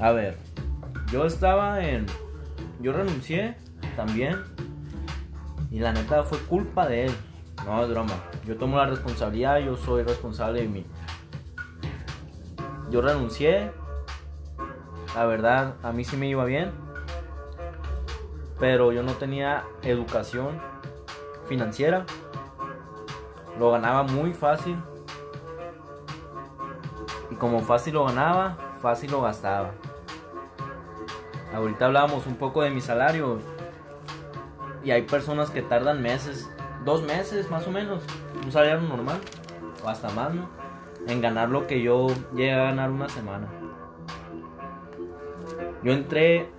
A 0.00 0.12
ver, 0.12 0.38
yo 1.10 1.24
estaba 1.24 1.84
en. 1.84 2.06
Yo 2.80 2.92
renuncié 2.92 3.56
también. 3.96 4.36
Y 5.70 5.80
la 5.80 5.92
neta 5.92 6.22
fue 6.22 6.38
culpa 6.38 6.86
de 6.86 7.06
él. 7.06 7.12
No 7.66 7.82
es 7.82 7.90
broma. 7.90 8.14
Yo 8.46 8.56
tomo 8.56 8.76
la 8.76 8.86
responsabilidad, 8.86 9.58
yo 9.58 9.76
soy 9.76 10.02
responsable 10.02 10.62
de 10.62 10.68
mí. 10.68 10.86
Yo 12.90 13.02
renuncié. 13.02 13.72
La 15.14 15.26
verdad, 15.26 15.74
a 15.82 15.92
mí 15.92 16.04
sí 16.04 16.16
me 16.16 16.28
iba 16.28 16.44
bien. 16.44 16.70
Pero 18.60 18.92
yo 18.92 19.02
no 19.02 19.12
tenía 19.12 19.64
educación 19.82 20.60
financiera. 21.48 22.06
Lo 23.58 23.72
ganaba 23.72 24.04
muy 24.04 24.32
fácil. 24.32 24.76
Como 27.38 27.60
fácil 27.60 27.94
lo 27.94 28.04
ganaba, 28.04 28.56
fácil 28.82 29.12
lo 29.12 29.22
gastaba. 29.22 29.70
Ahorita 31.54 31.86
hablábamos 31.86 32.26
un 32.26 32.36
poco 32.36 32.62
de 32.62 32.70
mi 32.70 32.80
salario. 32.80 33.38
Y 34.84 34.90
hay 34.90 35.02
personas 35.02 35.50
que 35.50 35.62
tardan 35.62 36.02
meses, 36.02 36.50
dos 36.84 37.02
meses 37.02 37.50
más 37.50 37.66
o 37.66 37.70
menos, 37.70 38.02
un 38.44 38.52
salario 38.52 38.80
normal, 38.80 39.18
o 39.84 39.88
hasta 39.88 40.08
más, 40.10 40.34
¿no? 40.34 40.48
En 41.06 41.20
ganar 41.20 41.48
lo 41.48 41.66
que 41.66 41.82
yo 41.82 42.08
llegué 42.32 42.52
a 42.52 42.64
ganar 42.64 42.90
una 42.90 43.08
semana. 43.08 43.48
Yo 45.82 45.92
entré 45.92 46.50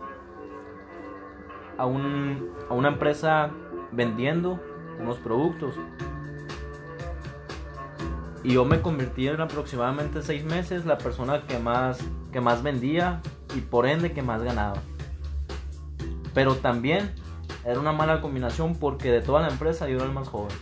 a, 1.78 1.86
un, 1.86 2.54
a 2.70 2.74
una 2.74 2.90
empresa 2.90 3.52
vendiendo 3.92 4.60
unos 5.00 5.18
productos. 5.18 5.76
Y 8.44 8.54
yo 8.54 8.66
me 8.66 8.82
convertí 8.82 9.28
en 9.28 9.42
aproximadamente 9.42 10.22
seis 10.22 10.46
meses 10.46 10.86
la 10.86 10.98
persona 10.98 11.42
que 11.42 11.60
más, 11.60 12.00
que 12.32 12.40
más 12.40 12.64
vendía 12.64 13.22
y 13.56 13.62
por 13.62 13.86
ende 13.86 14.14
que 14.14 14.22
más 14.22 14.42
ganaba. 14.42 14.78
Pero 16.34 16.56
también 16.56 17.12
era 17.66 17.80
una 17.80 17.92
mala 17.92 18.22
combinación 18.22 18.76
porque 18.76 19.12
de 19.12 19.22
toda 19.22 19.42
la 19.42 19.50
empresa 19.50 19.90
yo 19.90 19.98
era 19.98 20.06
el 20.06 20.14
más 20.14 20.30
joven. 20.30 20.56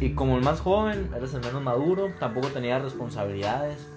Y 0.00 0.14
como 0.14 0.36
el 0.36 0.42
más 0.42 0.60
joven, 0.60 1.10
eres 1.16 1.32
el 1.32 1.40
menos 1.40 1.62
maduro, 1.62 2.12
tampoco 2.18 2.48
tenía 2.48 2.78
responsabilidades. 2.78 3.88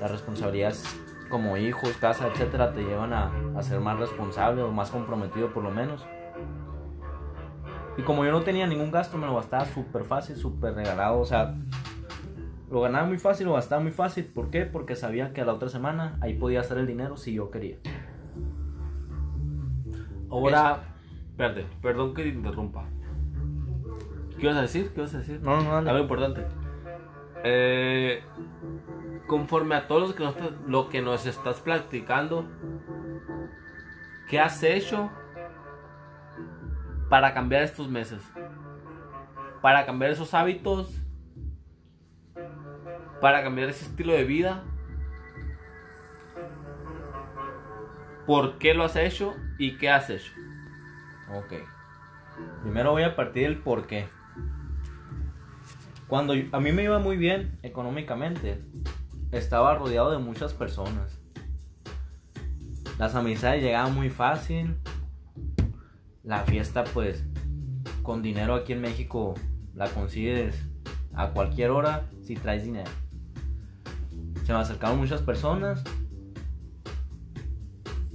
Las 0.00 0.10
responsabilidades 0.10 0.82
como 1.28 1.56
hijos, 1.56 1.90
casa, 2.00 2.28
etcétera, 2.28 2.72
te 2.72 2.82
llevan 2.82 3.12
a, 3.12 3.30
a 3.56 3.62
ser 3.62 3.80
más 3.80 3.98
responsable 3.98 4.62
o 4.62 4.72
más 4.72 4.90
comprometido 4.90 5.52
por 5.52 5.62
lo 5.62 5.70
menos. 5.70 6.04
Y 7.96 8.02
como 8.02 8.24
yo 8.24 8.32
no 8.32 8.42
tenía 8.42 8.66
ningún 8.66 8.90
gasto, 8.90 9.18
me 9.18 9.26
lo 9.26 9.36
gastaba 9.36 9.64
súper 9.66 10.04
fácil, 10.04 10.36
súper 10.36 10.74
regalado. 10.74 11.20
O 11.20 11.24
sea, 11.24 11.54
lo 12.70 12.80
ganaba 12.80 13.06
muy 13.06 13.18
fácil, 13.18 13.46
lo 13.46 13.54
gastaba 13.54 13.80
muy 13.80 13.92
fácil. 13.92 14.24
¿Por 14.24 14.50
qué? 14.50 14.66
Porque 14.66 14.96
sabía 14.96 15.32
que 15.32 15.40
a 15.40 15.44
la 15.44 15.52
otra 15.52 15.68
semana 15.68 16.18
ahí 16.20 16.34
podía 16.34 16.60
hacer 16.60 16.78
el 16.78 16.86
dinero 16.86 17.16
si 17.16 17.34
yo 17.34 17.50
quería. 17.50 17.76
Ahora, 20.28 20.96
espérate, 21.30 21.66
perdón 21.80 22.14
que 22.14 22.24
te 22.24 22.30
interrumpa. 22.30 22.84
¿Qué 24.38 24.46
ibas 24.46 24.56
a 24.56 24.62
decir? 24.62 24.90
¿Qué 24.92 25.00
ibas 25.00 25.14
a 25.14 25.18
decir? 25.18 25.40
No, 25.40 25.60
no, 25.60 25.70
dale. 25.70 25.90
Algo 25.90 26.02
importante. 26.02 26.44
Eh, 27.44 28.22
conforme 29.28 29.76
a 29.76 29.86
todo 29.86 30.00
lo 30.00 30.14
que, 30.14 30.24
nos, 30.24 30.34
lo 30.66 30.88
que 30.88 31.00
nos 31.00 31.26
estás 31.26 31.60
platicando, 31.60 32.48
¿qué 34.28 34.40
has 34.40 34.62
hecho 34.64 35.10
para 37.14 37.32
cambiar 37.32 37.62
estos 37.62 37.88
meses? 37.88 38.20
Para 39.62 39.86
cambiar 39.86 40.10
esos 40.10 40.34
hábitos, 40.34 41.00
para 43.20 43.44
cambiar 43.44 43.68
ese 43.68 43.84
estilo 43.84 44.12
de 44.12 44.24
vida. 44.24 44.64
¿Por 48.26 48.58
qué 48.58 48.74
lo 48.74 48.82
has 48.82 48.96
hecho 48.96 49.32
y 49.60 49.78
qué 49.78 49.90
has 49.90 50.10
hecho? 50.10 50.32
Ok. 51.32 51.52
Primero 52.62 52.90
voy 52.90 53.04
a 53.04 53.14
partir 53.14 53.44
del 53.44 53.58
por 53.58 53.86
qué. 53.86 54.08
Cuando 56.08 56.34
a 56.50 56.58
mí 56.58 56.72
me 56.72 56.82
iba 56.82 56.98
muy 56.98 57.16
bien 57.16 57.60
económicamente, 57.62 58.58
estaba 59.30 59.76
rodeado 59.76 60.10
de 60.10 60.18
muchas 60.18 60.52
personas. 60.52 61.20
Las 62.98 63.14
amistades 63.14 63.62
llegaban 63.62 63.94
muy 63.94 64.10
fácil. 64.10 64.76
La 66.24 66.40
fiesta, 66.44 66.84
pues, 66.84 67.22
con 68.02 68.22
dinero 68.22 68.54
aquí 68.54 68.72
en 68.72 68.80
México 68.80 69.34
la 69.74 69.88
consigues 69.90 70.56
a 71.14 71.30
cualquier 71.30 71.70
hora 71.70 72.08
si 72.22 72.34
traes 72.34 72.64
dinero. 72.64 72.90
Se 74.44 74.52
me 74.52 74.58
acercaron 74.58 74.98
muchas 74.98 75.22
personas. 75.22 75.84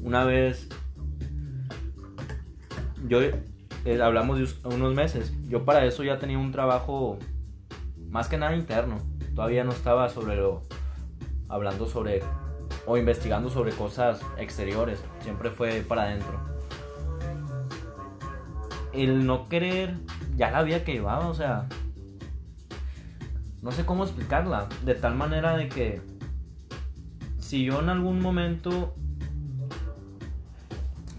Una 0.01 0.23
vez 0.25 0.69
yo 3.07 3.21
eh, 3.21 4.01
hablamos 4.01 4.39
de 4.39 4.67
unos 4.67 4.93
meses. 4.93 5.33
Yo 5.47 5.65
para 5.65 5.85
eso 5.85 6.03
ya 6.03 6.19
tenía 6.19 6.37
un 6.37 6.51
trabajo 6.51 7.17
más 8.09 8.27
que 8.27 8.37
nada 8.37 8.55
interno. 8.55 8.97
Todavía 9.35 9.63
no 9.63 9.71
estaba 9.71 10.09
sobre 10.09 10.35
lo 10.35 10.63
hablando 11.47 11.87
sobre 11.87 12.21
o 12.85 12.97
investigando 12.97 13.49
sobre 13.49 13.71
cosas 13.71 14.21
exteriores. 14.37 15.03
Siempre 15.21 15.51
fue 15.51 15.81
para 15.87 16.03
adentro. 16.03 16.58
El 18.99 19.25
no 19.25 19.47
querer 19.47 19.95
ya 20.35 20.51
la 20.51 20.61
vida 20.63 20.83
que 20.83 20.93
llevaba, 20.93 21.27
o 21.27 21.33
sea, 21.33 21.67
no 23.61 23.71
sé 23.71 23.85
cómo 23.85 24.03
explicarla, 24.03 24.67
de 24.83 24.95
tal 24.95 25.15
manera 25.15 25.55
de 25.55 25.69
que 25.69 26.01
si 27.39 27.63
yo 27.63 27.79
en 27.79 27.89
algún 27.89 28.21
momento 28.21 28.93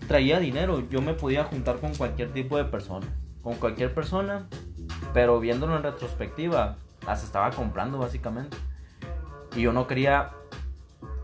traía 0.06 0.38
dinero, 0.40 0.88
yo 0.90 1.00
me 1.00 1.14
podía 1.14 1.44
juntar 1.44 1.78
con 1.78 1.94
cualquier 1.94 2.32
tipo 2.32 2.56
de 2.56 2.64
persona, 2.64 3.06
con 3.42 3.54
cualquier 3.54 3.94
persona, 3.94 4.46
pero 5.14 5.40
viéndolo 5.40 5.76
en 5.76 5.82
retrospectiva, 5.82 6.76
las 7.06 7.24
estaba 7.24 7.50
comprando 7.50 7.98
básicamente. 7.98 8.56
Y 9.56 9.62
yo 9.62 9.72
no 9.72 9.86
quería, 9.86 10.30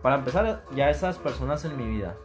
para 0.02 0.16
empezar, 0.16 0.64
ya 0.74 0.90
esas 0.90 1.18
personas 1.18 1.64
en 1.64 1.76
mi 1.76 1.86
vida. 1.86 2.16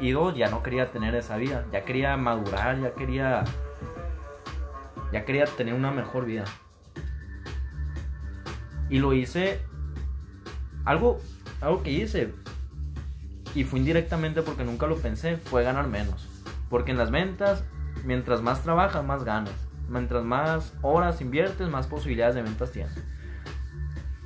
Y 0.00 0.10
dos, 0.10 0.34
ya 0.34 0.48
no 0.48 0.62
quería 0.62 0.90
tener 0.90 1.14
esa 1.14 1.36
vida, 1.36 1.66
ya 1.72 1.84
quería 1.84 2.16
madurar, 2.16 2.80
ya 2.80 2.90
quería, 2.92 3.44
ya 5.14 5.24
quería 5.24 5.44
tener 5.44 5.74
una 5.74 5.92
mejor 5.92 6.24
vida. 6.24 6.44
Y 8.90 8.98
lo 8.98 9.12
hice, 9.12 9.60
algo, 10.84 11.20
algo 11.60 11.84
que 11.84 11.92
hice, 11.92 12.34
y 13.54 13.62
fue 13.62 13.78
indirectamente 13.78 14.42
porque 14.42 14.64
nunca 14.64 14.88
lo 14.88 14.96
pensé, 14.96 15.36
fue 15.36 15.62
ganar 15.62 15.86
menos. 15.86 16.28
Porque 16.68 16.90
en 16.90 16.98
las 16.98 17.12
ventas, 17.12 17.62
mientras 18.04 18.42
más 18.42 18.64
trabajas, 18.64 19.04
más 19.04 19.22
ganas. 19.22 19.54
Mientras 19.88 20.24
más 20.24 20.74
horas 20.82 21.20
inviertes, 21.20 21.68
más 21.68 21.86
posibilidades 21.86 22.34
de 22.34 22.42
ventas 22.42 22.72
tienes. 22.72 22.92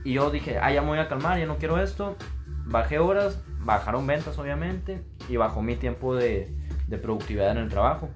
Y 0.04 0.14
yo 0.14 0.30
dije, 0.30 0.56
ah, 0.58 0.72
ya 0.72 0.80
me 0.80 0.88
voy 0.88 1.00
a 1.00 1.08
calmar, 1.08 1.38
ya 1.38 1.44
no 1.44 1.56
quiero 1.58 1.78
esto. 1.82 2.16
Bajé 2.64 2.98
horas, 2.98 3.42
bajaron 3.60 4.06
ventas 4.06 4.38
obviamente, 4.38 5.02
y 5.28 5.36
bajó 5.36 5.60
mi 5.60 5.76
tiempo 5.76 6.16
de, 6.16 6.50
de 6.86 6.96
productividad 6.96 7.50
en 7.50 7.58
el 7.58 7.68
trabajo. 7.68 8.08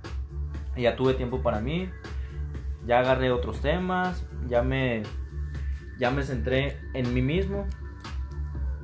Y 0.75 0.83
ya 0.83 0.97
tuve 0.97 1.13
tiempo 1.13 1.43
para 1.43 1.61
mí, 1.61 1.91
ya 2.87 3.01
agarré 3.01 3.31
otros 3.31 3.61
temas, 3.61 4.27
ya 4.49 4.63
me, 4.63 5.03
ya 5.99 6.11
me 6.11 6.23
centré 6.23 6.79
en 6.95 7.15
mí 7.15 7.23
mismo 7.23 7.67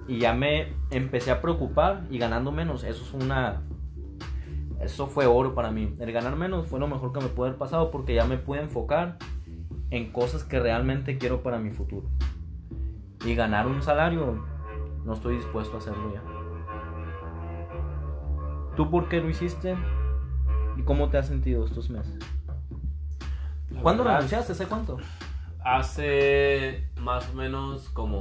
y 0.06 0.18
ya 0.18 0.34
me 0.34 0.72
empecé 0.90 1.30
a 1.30 1.40
preocupar 1.40 2.04
y 2.10 2.18
ganando 2.18 2.52
menos. 2.52 2.84
Eso 2.84 3.04
es 3.04 3.12
una. 3.22 3.62
Eso 4.80 5.06
fue 5.06 5.26
oro 5.26 5.54
para 5.54 5.70
mí. 5.70 5.94
El 5.98 6.12
ganar 6.12 6.36
menos 6.36 6.66
fue 6.66 6.78
lo 6.80 6.86
mejor 6.86 7.12
que 7.12 7.20
me 7.20 7.26
pudo 7.26 7.46
haber 7.46 7.58
pasado 7.58 7.90
porque 7.90 8.14
ya 8.14 8.24
me 8.24 8.38
pude 8.38 8.60
enfocar 8.60 9.18
en 9.90 10.12
cosas 10.12 10.44
que 10.44 10.60
realmente 10.60 11.18
quiero 11.18 11.42
para 11.42 11.58
mi 11.58 11.70
futuro. 11.70 12.08
Y 13.24 13.34
ganar 13.34 13.66
un 13.66 13.82
salario, 13.82 14.44
no 15.04 15.12
estoy 15.12 15.36
dispuesto 15.36 15.76
a 15.76 15.78
hacerlo 15.78 16.14
ya. 16.14 16.22
¿Tú 18.76 18.88
por 18.90 19.08
qué 19.08 19.20
lo 19.20 19.28
hiciste? 19.28 19.76
¿Y 20.76 20.82
cómo 20.82 21.10
te 21.10 21.18
has 21.18 21.26
sentido 21.26 21.64
estos 21.64 21.90
meses? 21.90 22.37
¿Cuándo 23.82 24.02
verdad, 24.02 24.18
renunciaste? 24.18 24.52
¿Hace 24.52 24.66
cuánto? 24.66 24.98
Hace 25.64 26.88
más 26.96 27.28
o 27.30 27.34
menos 27.34 27.88
como 27.90 28.18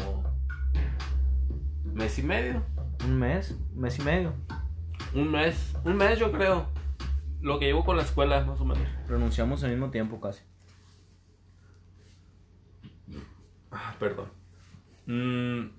mes 1.83 2.19
y 2.19 2.23
medio. 2.23 2.63
Un 3.03 3.17
mes, 3.17 3.57
mes 3.73 3.97
y 3.99 4.01
medio. 4.03 4.33
Un 5.13 5.31
mes, 5.31 5.75
un 5.83 5.95
mes 5.95 6.19
yo 6.19 6.31
creo. 6.31 6.67
Lo 7.41 7.59
que 7.59 7.65
llevo 7.65 7.85
con 7.85 7.97
la 7.97 8.03
escuela, 8.03 8.43
más 8.45 8.59
o 8.61 8.65
menos. 8.65 8.87
Pronunciamos 9.07 9.63
al 9.63 9.71
mismo 9.71 9.89
tiempo 9.89 10.19
casi. 10.19 10.43
Ah, 13.71 13.95
perdón. 13.99 14.29
Mm, 15.05 15.69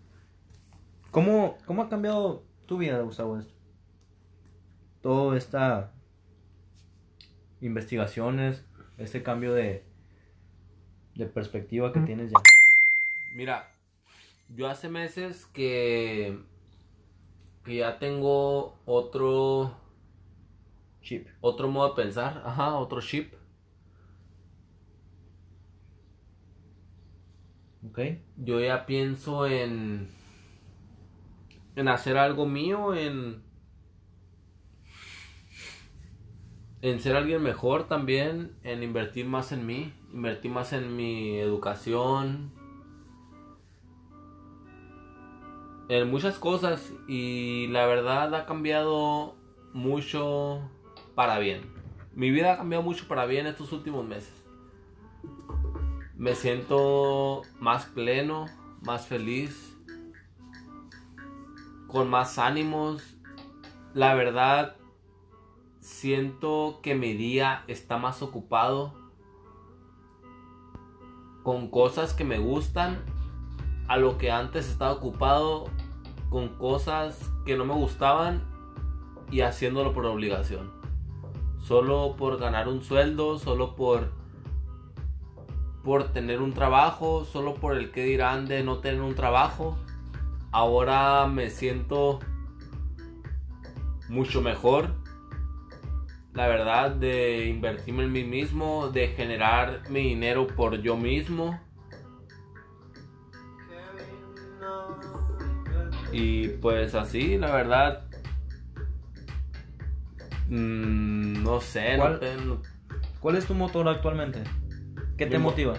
¿Cómo, 1.10 1.58
¿Cómo 1.66 1.82
ha 1.82 1.88
cambiado 1.88 2.44
tu 2.66 2.78
vida, 2.78 3.00
Gustavo? 3.00 3.38
Esto? 3.38 3.54
Todo 5.02 5.36
esta 5.36 5.92
investigaciones, 7.60 8.64
este 8.98 9.22
cambio 9.22 9.54
de, 9.54 9.82
de 11.14 11.26
perspectiva 11.26 11.92
que 11.92 12.00
tienes 12.00 12.30
ya. 12.30 12.38
mira, 13.32 13.70
yo 14.48 14.68
hace 14.68 14.88
meses 14.88 15.46
que, 15.46 16.38
que 17.64 17.76
ya 17.76 17.98
tengo 17.98 18.74
otro, 18.86 19.76
Chip. 21.02 21.26
otro 21.40 21.68
modo 21.68 21.90
de 21.90 22.02
pensar, 22.02 22.42
ajá, 22.44 22.76
otro 22.76 23.00
chip. 23.00 23.32
¿Ok? 27.88 27.98
Yo 28.36 28.60
ya 28.60 28.86
pienso 28.86 29.46
en, 29.46 30.08
en 31.76 31.88
hacer 31.88 32.16
algo 32.16 32.46
mío, 32.46 32.94
en, 32.94 33.42
en 36.80 37.00
ser 37.00 37.16
alguien 37.16 37.42
mejor 37.42 37.88
también, 37.88 38.56
en 38.62 38.82
invertir 38.82 39.26
más 39.26 39.52
en 39.52 39.66
mí, 39.66 39.92
invertir 40.12 40.50
más 40.50 40.72
en 40.72 40.96
mi 40.96 41.38
educación, 41.38 42.52
en 45.88 46.10
muchas 46.10 46.38
cosas 46.38 46.92
y 47.08 47.66
la 47.68 47.86
verdad 47.86 48.34
ha 48.34 48.46
cambiado 48.46 49.34
mucho 49.72 50.60
para 51.14 51.38
bien. 51.38 51.62
Mi 52.14 52.30
vida 52.30 52.52
ha 52.52 52.56
cambiado 52.56 52.82
mucho 52.82 53.08
para 53.08 53.26
bien 53.26 53.46
estos 53.46 53.72
últimos 53.72 54.06
meses. 54.06 54.34
Me 56.16 56.34
siento 56.34 57.42
más 57.58 57.86
pleno, 57.86 58.46
más 58.82 59.06
feliz, 59.06 59.76
con 61.86 62.10
más 62.10 62.38
ánimos. 62.38 63.16
La 63.94 64.14
verdad, 64.14 64.76
siento 65.88 66.80
que 66.82 66.94
mi 66.94 67.14
día 67.14 67.64
está 67.66 67.96
más 67.96 68.22
ocupado 68.22 68.94
con 71.42 71.70
cosas 71.70 72.12
que 72.12 72.24
me 72.24 72.38
gustan 72.38 73.02
a 73.88 73.96
lo 73.96 74.18
que 74.18 74.30
antes 74.30 74.68
estaba 74.68 74.92
ocupado 74.92 75.64
con 76.28 76.50
cosas 76.50 77.32
que 77.46 77.56
no 77.56 77.64
me 77.64 77.72
gustaban 77.72 78.44
y 79.30 79.40
haciéndolo 79.40 79.94
por 79.94 80.04
obligación. 80.04 80.70
Solo 81.58 82.16
por 82.16 82.38
ganar 82.38 82.68
un 82.68 82.82
sueldo, 82.82 83.38
solo 83.38 83.74
por 83.74 84.12
por 85.82 86.12
tener 86.12 86.42
un 86.42 86.52
trabajo, 86.52 87.24
solo 87.24 87.54
por 87.54 87.76
el 87.76 87.90
que 87.90 88.04
dirán 88.04 88.46
de 88.46 88.62
no 88.62 88.78
tener 88.78 89.00
un 89.00 89.14
trabajo. 89.14 89.78
Ahora 90.52 91.26
me 91.26 91.48
siento 91.48 92.18
mucho 94.10 94.42
mejor. 94.42 95.07
La 96.38 96.46
verdad, 96.46 96.92
de 96.92 97.46
invertirme 97.48 98.04
en 98.04 98.12
mí 98.12 98.22
mismo, 98.22 98.90
de 98.90 99.08
generar 99.08 99.82
mi 99.90 100.02
dinero 100.10 100.46
por 100.46 100.80
yo 100.80 100.96
mismo. 100.96 101.58
Y 106.12 106.46
pues 106.62 106.94
así, 106.94 107.36
la 107.38 107.50
verdad. 107.50 108.04
mm, 110.48 111.42
no 111.42 111.60
sé, 111.60 111.96
no 111.98 112.04
¿Cuál- 112.04 112.20
no- 112.46 112.62
¿Cuál 113.18 113.36
es 113.36 113.44
tu 113.44 113.54
motor 113.54 113.88
actualmente? 113.88 114.44
¿Qué 115.16 115.26
te 115.26 115.40
motiva? 115.40 115.74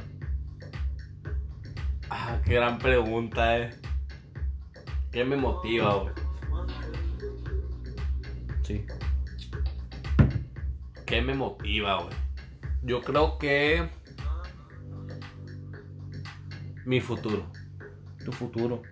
Ah, 2.10 2.42
qué 2.44 2.56
gran 2.56 2.80
pregunta, 2.80 3.58
eh. 3.60 3.70
¿Qué 5.14 5.24
me 5.24 5.38
motiva, 5.38 5.96
güey? 5.96 6.14
Sí. 8.64 8.86
¿Qué 11.10 11.24
me 11.24 11.34
motiva, 11.34 12.04
güey? 12.04 12.16
Yo 12.84 13.02
creo 13.02 13.40
que. 13.40 13.90
Mi 16.86 17.02
futuro. 17.02 17.48
Tu 18.24 18.32
futuro. 18.32 18.84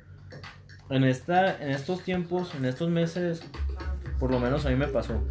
En, 0.89 1.03
esta, 1.03 1.61
en 1.63 1.69
estos 1.69 2.01
tiempos, 2.01 2.55
en 2.55 2.65
estos 2.65 2.89
meses, 2.89 3.43
por 4.19 4.31
lo 4.31 4.39
menos 4.39 4.65
a 4.65 4.69
mí 4.69 4.75
me 4.75 4.87
pasó. 4.87 5.21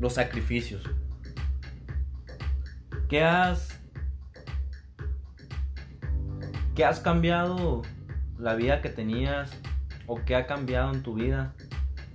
Los 0.00 0.14
sacrificios. 0.14 0.82
¿Qué 3.08 3.22
has... 3.22 3.80
¿Qué 6.74 6.84
has 6.84 6.98
cambiado 6.98 7.82
la 8.40 8.56
vida 8.56 8.82
que 8.82 8.88
tenías? 8.88 9.52
¿O 10.08 10.24
qué 10.24 10.34
ha 10.34 10.48
cambiado 10.48 10.92
en 10.92 11.04
tu 11.04 11.14
vida? 11.14 11.54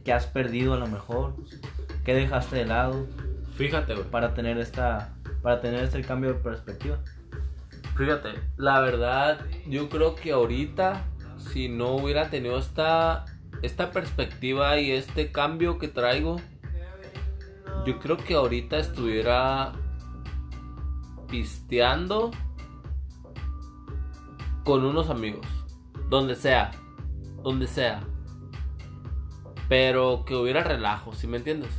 ¿Qué 0.04 0.12
has 0.12 0.28
perdido 0.28 0.74
a 0.74 0.78
lo 0.78 0.88
mejor? 0.88 1.38
¿Qué 2.04 2.14
dejaste 2.14 2.58
de 2.58 2.66
lado 2.66 3.08
Fíjate, 3.56 3.94
güey. 3.94 4.10
para 4.10 4.34
tener 4.34 4.58
esta... 4.58 5.14
Para 5.42 5.60
tener 5.60 5.84
este 5.84 6.02
cambio 6.02 6.34
de 6.34 6.40
perspectiva? 6.40 7.00
Fíjate, 7.98 8.30
la 8.58 8.80
verdad, 8.80 9.46
yo 9.68 9.90
creo 9.90 10.16
que 10.16 10.32
ahorita, 10.32 11.04
si 11.38 11.68
no 11.68 11.96
hubiera 11.96 12.30
tenido 12.30 12.58
esta, 12.58 13.26
esta 13.62 13.92
perspectiva 13.92 14.80
y 14.80 14.92
este 14.92 15.32
cambio 15.32 15.78
que 15.78 15.88
traigo, 15.88 16.38
yo 17.86 18.00
creo 18.00 18.18
que 18.18 18.36
ahorita 18.36 18.78
estuviera 18.78 19.74
pisteando 21.30 22.32
con 24.64 24.86
unos 24.86 25.10
amigos, 25.10 25.46
donde 26.10 26.36
sea, 26.36 26.72
donde 27.44 27.68
sea, 27.68 28.04
pero 29.68 30.24
que 30.26 30.36
hubiera 30.36 30.64
relajo, 30.64 31.14
¿sí 31.14 31.28
me 31.28 31.38
entiendes? 31.38 31.72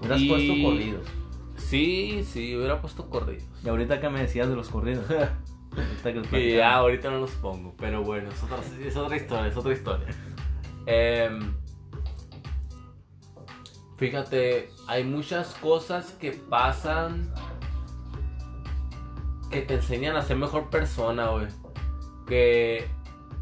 Hubieras 0.00 0.20
Y- 0.20 0.28
puesto 0.28 0.52
corridos. 0.62 1.06
Sí, 1.56 2.24
sí, 2.24 2.56
hubiera 2.56 2.80
puesto 2.80 3.08
corridos. 3.08 3.44
Y 3.64 3.68
ahorita 3.68 4.00
que 4.00 4.08
me 4.08 4.20
decías 4.22 4.48
de 4.48 4.56
los 4.56 4.68
corridos. 4.68 5.04
Ahorita 6.04 6.28
que 6.28 6.56
ya 6.56 6.74
ahorita 6.74 7.10
no 7.12 7.18
los 7.20 7.30
pongo, 7.32 7.74
pero 7.78 8.02
bueno, 8.02 8.28
es 8.30 8.42
otra, 8.42 8.58
es 8.84 8.96
otra 8.96 9.16
historia, 9.16 9.46
es 9.46 9.56
otra 9.56 9.72
historia. 9.72 10.08
Em, 10.86 11.54
fíjate, 13.96 14.70
hay 14.88 15.04
muchas 15.04 15.54
cosas 15.54 16.10
que 16.20 16.32
pasan 16.32 17.32
que 19.50 19.62
te 19.62 19.74
enseñan 19.74 20.16
a 20.16 20.22
ser 20.22 20.36
mejor 20.38 20.70
persona, 20.70 21.28
güey. 21.30 21.46
Que, 22.26 22.88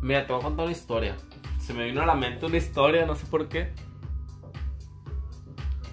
mira, 0.03 0.27
te 0.27 0.33
voy 0.35 0.41
a 0.41 0.45
contar 0.45 0.65
una 0.67 0.73
historia. 0.73 1.17
Se 1.59 1.73
me 1.73 1.85
vino 1.87 2.03
a 2.03 2.07
la 2.07 2.15
mente 2.15 2.45
una 2.45 2.57
historia, 2.59 3.07
no 3.07 3.15
sé 3.15 3.27
por 3.27 3.49
qué. 3.49 3.73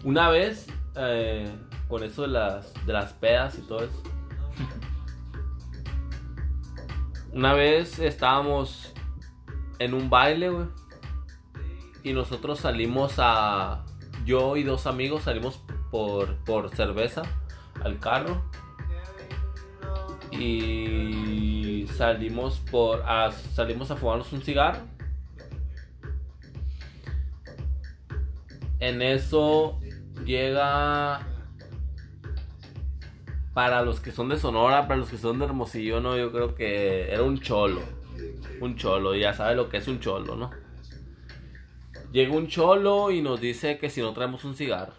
Una 0.05 0.29
vez, 0.29 0.67
eh, 0.95 1.51
con 1.87 2.03
eso 2.03 2.21
de 2.21 2.27
las, 2.27 2.71
de 2.85 2.93
las 2.93 3.13
pedas 3.13 3.57
y 3.57 3.63
todo 3.63 3.85
eso. 3.85 4.03
Una 7.33 7.53
vez 7.53 7.97
estábamos 7.97 8.93
en 9.79 9.95
un 9.95 10.11
baile, 10.11 10.49
güey. 10.49 10.67
Y 12.03 12.13
nosotros 12.13 12.59
salimos 12.59 13.15
a. 13.17 13.83
Yo 14.25 14.57
y 14.57 14.63
dos 14.63 14.85
amigos 14.85 15.23
salimos 15.23 15.59
por, 15.89 16.35
por 16.45 16.69
cerveza 16.69 17.23
al 17.83 17.99
carro. 17.99 18.43
Y 20.31 21.87
salimos 21.97 22.59
por. 22.59 23.01
A, 23.07 23.31
salimos 23.31 23.89
a 23.89 23.95
fumarnos 23.95 24.31
un 24.33 24.43
cigarro. 24.43 24.81
En 28.79 29.01
eso 29.01 29.79
llega. 30.23 31.27
Para 33.53 33.83
los 33.83 34.01
que 34.01 34.11
son 34.11 34.27
de 34.27 34.37
Sonora, 34.37 34.85
para 34.85 34.99
los 34.99 35.09
que 35.09 35.17
son 35.17 35.39
de 35.39 35.45
Hermosillo, 35.45 36.01
no, 36.01 36.17
yo 36.17 36.31
creo 36.31 36.55
que 36.55 37.09
era 37.11 37.23
un 37.23 37.39
cholo. 37.39 37.81
Un 38.59 38.75
cholo, 38.75 39.15
ya 39.15 39.33
sabe 39.33 39.55
lo 39.55 39.69
que 39.69 39.77
es 39.77 39.87
un 39.87 39.99
cholo, 39.99 40.35
¿no? 40.35 40.51
Llega 42.11 42.33
un 42.33 42.47
cholo 42.47 43.11
y 43.11 43.21
nos 43.21 43.39
dice 43.41 43.77
que 43.77 43.89
si 43.89 44.01
no 44.01 44.13
traemos 44.13 44.43
un 44.43 44.55
cigarro. 44.55 44.93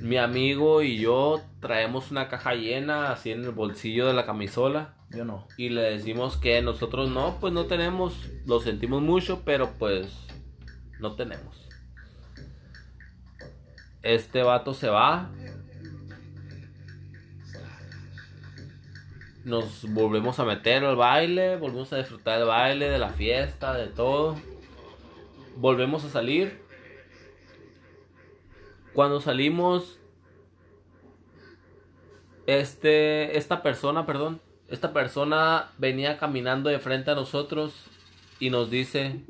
Mi 0.00 0.16
amigo 0.16 0.82
y 0.82 0.98
yo 0.98 1.40
traemos 1.60 2.10
una 2.10 2.28
caja 2.28 2.54
llena 2.54 3.12
así 3.12 3.30
en 3.32 3.44
el 3.44 3.50
bolsillo 3.50 4.06
de 4.06 4.14
la 4.14 4.24
camisola 4.24 4.94
Yo 5.10 5.24
no. 5.24 5.46
y 5.56 5.70
le 5.70 5.82
decimos 5.82 6.36
que 6.36 6.62
nosotros 6.62 7.10
no, 7.10 7.38
pues 7.40 7.52
no 7.52 7.66
tenemos, 7.66 8.30
lo 8.46 8.60
sentimos 8.60 9.02
mucho, 9.02 9.42
pero 9.44 9.72
pues 9.78 10.08
no 11.00 11.14
tenemos. 11.16 11.67
Este 14.02 14.42
vato 14.42 14.74
se 14.74 14.88
va. 14.88 15.30
nos 19.48 19.90
volvemos 19.92 20.38
a 20.38 20.44
meter 20.44 20.84
al 20.84 20.96
baile, 20.96 21.56
volvemos 21.56 21.92
a 21.92 21.96
disfrutar 21.96 22.38
del 22.38 22.48
baile, 22.48 22.88
de 22.88 22.98
la 22.98 23.10
fiesta, 23.10 23.74
de 23.74 23.86
todo. 23.86 24.36
Volvemos 25.56 26.04
a 26.04 26.10
salir. 26.10 26.62
Cuando 28.92 29.20
salimos, 29.20 29.98
este, 32.46 33.36
esta 33.38 33.62
persona, 33.62 34.06
perdón, 34.06 34.40
esta 34.68 34.92
persona 34.92 35.70
venía 35.78 36.18
caminando 36.18 36.68
de 36.68 36.78
frente 36.78 37.10
a 37.10 37.14
nosotros 37.14 37.86
y 38.38 38.50
nos 38.50 38.70
dice, 38.70 39.22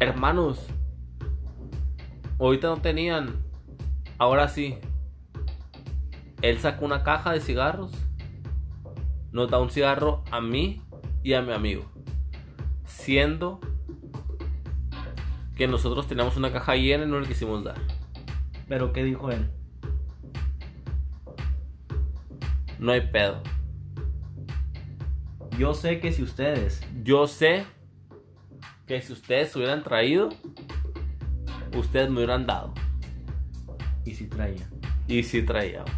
hermanos, 0.00 0.66
ahorita 2.38 2.68
no 2.68 2.80
tenían, 2.80 3.42
ahora 4.18 4.48
sí. 4.48 4.76
Él 6.40 6.58
sacó 6.58 6.84
una 6.84 7.02
caja 7.02 7.32
de 7.32 7.40
cigarros, 7.40 7.90
nos 9.32 9.50
da 9.50 9.58
un 9.58 9.70
cigarro 9.70 10.22
a 10.30 10.40
mí 10.40 10.82
y 11.22 11.34
a 11.34 11.42
mi 11.42 11.52
amigo, 11.52 11.84
siendo 12.84 13.60
que 15.56 15.66
nosotros 15.66 16.06
teníamos 16.06 16.36
una 16.36 16.52
caja 16.52 16.76
llena 16.76 17.04
y 17.04 17.08
no 17.08 17.18
le 17.18 17.26
quisimos 17.26 17.64
dar. 17.64 17.80
Pero 18.68 18.92
¿qué 18.92 19.02
dijo 19.02 19.30
él? 19.30 19.50
No 22.78 22.92
hay 22.92 23.00
pedo. 23.00 23.42
Yo 25.58 25.74
sé 25.74 25.98
que 25.98 26.12
si 26.12 26.22
ustedes 26.22 26.86
Yo 27.02 27.26
sé 27.26 27.66
que 28.86 29.02
si 29.02 29.12
ustedes 29.12 29.54
hubieran 29.56 29.82
traído, 29.82 30.30
ustedes 31.78 32.08
me 32.10 32.16
hubieran 32.16 32.46
dado. 32.46 32.72
y 34.04 34.14
si 34.14 34.26
traían 34.26 34.68
Y 35.06 35.22
si 35.22 35.42
traíamos. 35.42 35.90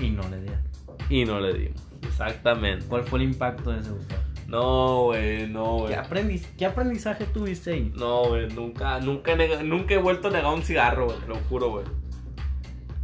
y 0.00 0.10
no 0.10 0.28
le 0.28 0.40
dieron. 0.40 0.62
Y 1.08 1.24
no 1.24 1.40
le 1.40 1.52
dimos. 1.54 1.82
Exactamente. 2.02 2.86
¿Cuál 2.86 3.04
fue 3.04 3.18
el 3.20 3.26
impacto 3.30 3.70
de 3.72 3.80
ese 3.80 3.92
usted? 3.92 4.16
No, 4.46 5.04
güey, 5.04 5.48
no, 5.48 5.78
güey. 5.78 5.94
¿Qué, 5.94 5.98
aprendiz- 6.00 6.46
¿Qué 6.56 6.66
aprendizaje 6.66 7.24
tuviste 7.26 7.72
ahí? 7.72 7.92
No, 7.96 8.24
güey, 8.28 8.48
nunca, 8.48 9.00
nunca, 9.00 9.32
he 9.32 9.62
nunca 9.64 9.94
he 9.94 9.98
vuelto 9.98 10.28
a 10.28 10.30
negar 10.30 10.52
un 10.54 10.62
cigarro, 10.62 11.06
güey, 11.06 11.18
lo 11.26 11.36
juro, 11.48 11.70
güey. 11.70 11.84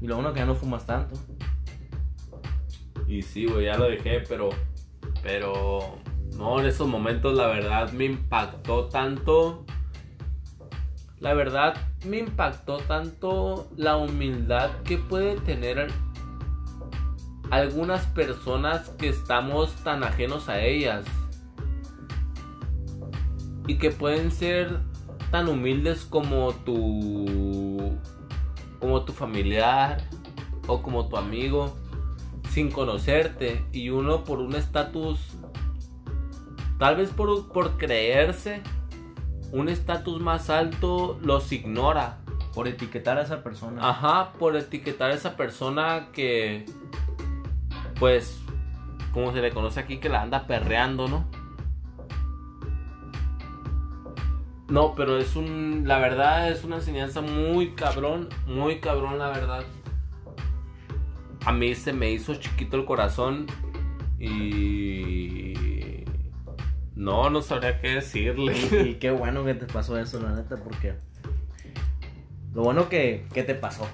Y 0.02 0.06
lo 0.06 0.16
bueno 0.16 0.32
que 0.32 0.40
ya 0.40 0.46
no 0.46 0.54
fumas 0.54 0.86
tanto. 0.86 1.18
Y 3.06 3.22
sí, 3.22 3.46
güey, 3.46 3.66
ya 3.66 3.76
lo 3.76 3.84
dejé, 3.88 4.20
pero, 4.28 4.50
pero, 5.22 5.98
no, 6.36 6.60
en 6.60 6.66
esos 6.66 6.86
momentos 6.88 7.36
la 7.36 7.46
verdad 7.48 7.90
me 7.92 8.04
impactó 8.04 8.86
tanto, 8.88 9.64
la 11.20 11.34
verdad 11.34 11.74
me 12.06 12.18
impactó 12.18 12.78
tanto 12.78 13.68
la 13.76 13.96
humildad 13.96 14.70
que 14.84 14.96
puede 14.96 15.38
tener 15.40 15.88
algunas 17.50 18.06
personas 18.06 18.88
que 18.90 19.10
estamos 19.10 19.74
tan 19.84 20.02
ajenos 20.02 20.48
a 20.48 20.60
ellas 20.60 21.04
y 23.66 23.76
que 23.76 23.90
pueden 23.90 24.30
ser 24.30 24.80
tan 25.30 25.48
humildes 25.48 26.04
como 26.06 26.52
tu 26.52 27.98
como 28.80 29.04
tu 29.04 29.12
familiar 29.12 30.02
o 30.66 30.82
como 30.82 31.08
tu 31.08 31.18
amigo 31.18 31.76
sin 32.48 32.70
conocerte 32.70 33.64
y 33.72 33.90
uno 33.90 34.24
por 34.24 34.38
un 34.38 34.54
estatus 34.54 35.20
tal 36.78 36.96
vez 36.96 37.10
por, 37.10 37.52
por 37.52 37.76
creerse 37.76 38.62
un 39.52 39.68
estatus 39.68 40.20
más 40.20 40.50
alto 40.50 41.18
los 41.22 41.50
ignora 41.52 42.18
Por 42.54 42.68
etiquetar 42.68 43.18
a 43.18 43.22
esa 43.22 43.42
persona. 43.42 43.88
Ajá, 43.88 44.32
por 44.38 44.56
etiquetar 44.56 45.10
a 45.10 45.14
esa 45.14 45.36
persona 45.36 46.08
que, 46.12 46.66
pues, 47.98 48.40
como 49.12 49.32
se 49.32 49.40
le 49.40 49.50
conoce 49.52 49.80
aquí, 49.80 49.98
que 49.98 50.08
la 50.08 50.22
anda 50.22 50.46
perreando, 50.46 51.08
¿no? 51.08 51.24
No, 54.68 54.94
pero 54.94 55.18
es 55.18 55.34
un, 55.34 55.82
la 55.86 55.98
verdad 55.98 56.50
es 56.50 56.62
una 56.62 56.76
enseñanza 56.76 57.20
muy 57.20 57.72
cabrón, 57.72 58.28
muy 58.46 58.78
cabrón, 58.78 59.18
la 59.18 59.28
verdad. 59.28 59.64
A 61.44 61.52
mí 61.52 61.74
se 61.74 61.92
me 61.92 62.10
hizo 62.12 62.34
chiquito 62.36 62.76
el 62.76 62.84
corazón 62.84 63.46
y... 64.18 65.89
No, 67.00 67.30
no 67.30 67.40
sabría 67.40 67.80
qué 67.80 67.94
decirle. 67.94 68.54
Y, 68.54 68.88
y 68.90 68.94
qué 68.96 69.10
bueno 69.10 69.42
que 69.42 69.54
te 69.54 69.64
pasó 69.64 69.98
eso, 69.98 70.20
la 70.20 70.32
neta, 70.32 70.58
porque. 70.58 70.92
Lo 72.52 72.62
bueno 72.62 72.90
que, 72.90 73.26
que 73.32 73.42
te 73.42 73.54
pasó. 73.54 73.88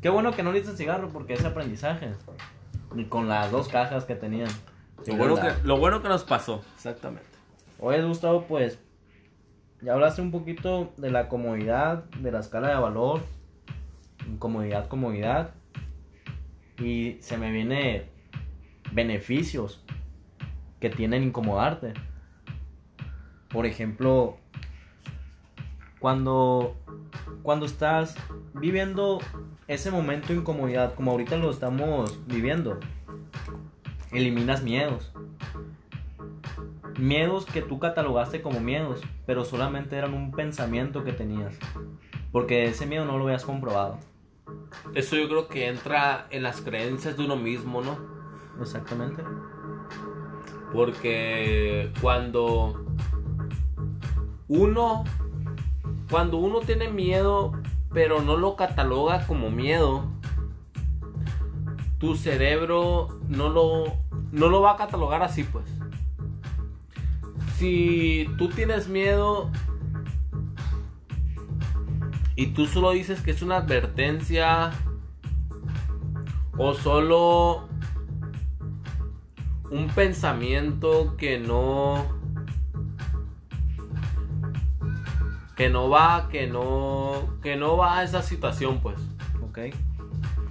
Qué 0.00 0.10
bueno 0.10 0.30
que 0.30 0.44
no 0.44 0.52
le 0.52 0.60
diste 0.60 0.76
cigarro 0.76 1.08
porque 1.08 1.34
ese 1.34 1.48
aprendizaje. 1.48 2.12
Y 2.94 3.06
con 3.06 3.26
las 3.26 3.50
dos 3.50 3.66
cajas 3.66 4.04
que 4.04 4.14
tenían. 4.14 4.48
Lo 5.08 5.16
bueno 5.16 5.34
que, 5.34 5.52
lo 5.64 5.76
bueno 5.78 6.02
que 6.02 6.08
nos 6.08 6.22
pasó, 6.22 6.62
exactamente. 6.76 7.26
Oye, 7.80 8.00
Gustavo, 8.04 8.44
pues. 8.46 8.78
Ya 9.82 9.94
hablaste 9.94 10.22
un 10.22 10.30
poquito 10.30 10.94
de 10.98 11.10
la 11.10 11.28
comodidad, 11.28 12.04
de 12.04 12.30
la 12.30 12.38
escala 12.38 12.68
de 12.68 12.76
valor. 12.76 13.22
Comodidad, 14.38 14.86
comodidad. 14.86 15.50
Y 16.78 17.16
se 17.22 17.38
me 17.38 17.50
viene 17.50 18.08
beneficios 18.92 19.84
que 20.78 20.90
tienen 20.90 21.24
incomodarte. 21.24 21.92
Por 23.56 23.64
ejemplo, 23.64 24.36
cuando, 25.98 26.76
cuando 27.42 27.64
estás 27.64 28.14
viviendo 28.52 29.18
ese 29.66 29.90
momento 29.90 30.28
de 30.28 30.40
incomodidad, 30.40 30.94
como 30.94 31.12
ahorita 31.12 31.38
lo 31.38 31.50
estamos 31.50 32.20
viviendo, 32.26 32.78
eliminas 34.12 34.62
miedos. 34.62 35.10
Miedos 36.98 37.46
que 37.46 37.62
tú 37.62 37.78
catalogaste 37.78 38.42
como 38.42 38.60
miedos, 38.60 39.00
pero 39.24 39.42
solamente 39.46 39.96
eran 39.96 40.12
un 40.12 40.32
pensamiento 40.32 41.02
que 41.02 41.14
tenías. 41.14 41.58
Porque 42.32 42.66
ese 42.66 42.84
miedo 42.84 43.06
no 43.06 43.16
lo 43.16 43.24
habías 43.24 43.46
comprobado. 43.46 43.98
Eso 44.92 45.16
yo 45.16 45.28
creo 45.28 45.48
que 45.48 45.68
entra 45.68 46.26
en 46.28 46.42
las 46.42 46.60
creencias 46.60 47.16
de 47.16 47.24
uno 47.24 47.36
mismo, 47.36 47.80
¿no? 47.80 47.96
Exactamente. 48.60 49.22
Porque 50.74 51.90
cuando 52.02 52.84
uno 54.48 55.04
cuando 56.10 56.38
uno 56.38 56.60
tiene 56.60 56.88
miedo 56.88 57.52
pero 57.92 58.20
no 58.20 58.36
lo 58.36 58.56
cataloga 58.56 59.26
como 59.26 59.50
miedo, 59.50 60.04
tu 61.98 62.14
cerebro 62.14 63.08
no 63.26 63.48
lo 63.48 63.84
no 64.32 64.48
lo 64.48 64.60
va 64.60 64.72
a 64.72 64.76
catalogar 64.76 65.22
así, 65.22 65.44
pues. 65.44 65.64
Si 67.56 68.28
tú 68.36 68.50
tienes 68.50 68.86
miedo 68.88 69.50
y 72.34 72.48
tú 72.48 72.66
solo 72.66 72.90
dices 72.90 73.22
que 73.22 73.30
es 73.30 73.40
una 73.40 73.56
advertencia 73.56 74.72
o 76.58 76.74
solo 76.74 77.66
un 79.70 79.88
pensamiento 79.88 81.16
que 81.16 81.38
no 81.38 82.15
que 85.56 85.68
no 85.70 85.88
va 85.90 86.28
que 86.30 86.46
no 86.46 87.38
que 87.42 87.56
no 87.56 87.76
va 87.76 87.98
a 87.98 88.02
esa 88.04 88.22
situación 88.22 88.80
pues 88.80 88.96
Ok. 89.42 89.58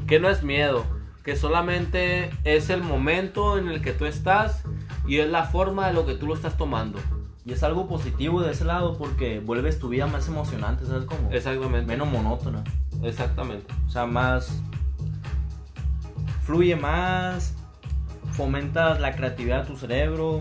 que 0.07 0.19
no 0.19 0.29
es 0.29 0.43
miedo 0.43 0.83
que 1.23 1.35
solamente 1.35 2.29
es 2.43 2.69
el 2.69 2.83
momento 2.83 3.57
en 3.57 3.69
el 3.69 3.81
que 3.81 3.93
tú 3.93 4.05
estás 4.05 4.63
y 5.07 5.17
es 5.19 5.29
la 5.29 5.43
forma 5.43 5.87
de 5.87 5.93
lo 5.93 6.05
que 6.05 6.15
tú 6.15 6.27
lo 6.27 6.33
estás 6.33 6.57
tomando 6.57 6.99
Y 7.45 7.53
es 7.53 7.61
algo 7.63 7.87
positivo 7.87 8.41
de 8.41 8.51
ese 8.51 8.65
lado 8.65 8.97
porque 8.97 9.39
vuelves 9.39 9.77
tu 9.77 9.89
vida 9.89 10.07
más 10.07 10.27
emocionante, 10.27 10.85
¿sabes 10.85 11.05
cómo? 11.05 11.29
exactamente 11.31 11.85
Menos 11.87 12.07
monótona. 12.11 12.63
exactamente 13.03 13.71
O 13.87 13.89
sea, 13.91 14.07
más. 14.07 14.59
Fluye 16.43 16.75
más. 16.75 17.53
Fomentas 18.33 18.99
la 18.99 19.15
creatividad 19.15 19.61
de 19.61 19.67
tu 19.67 19.77
cerebro. 19.77 20.39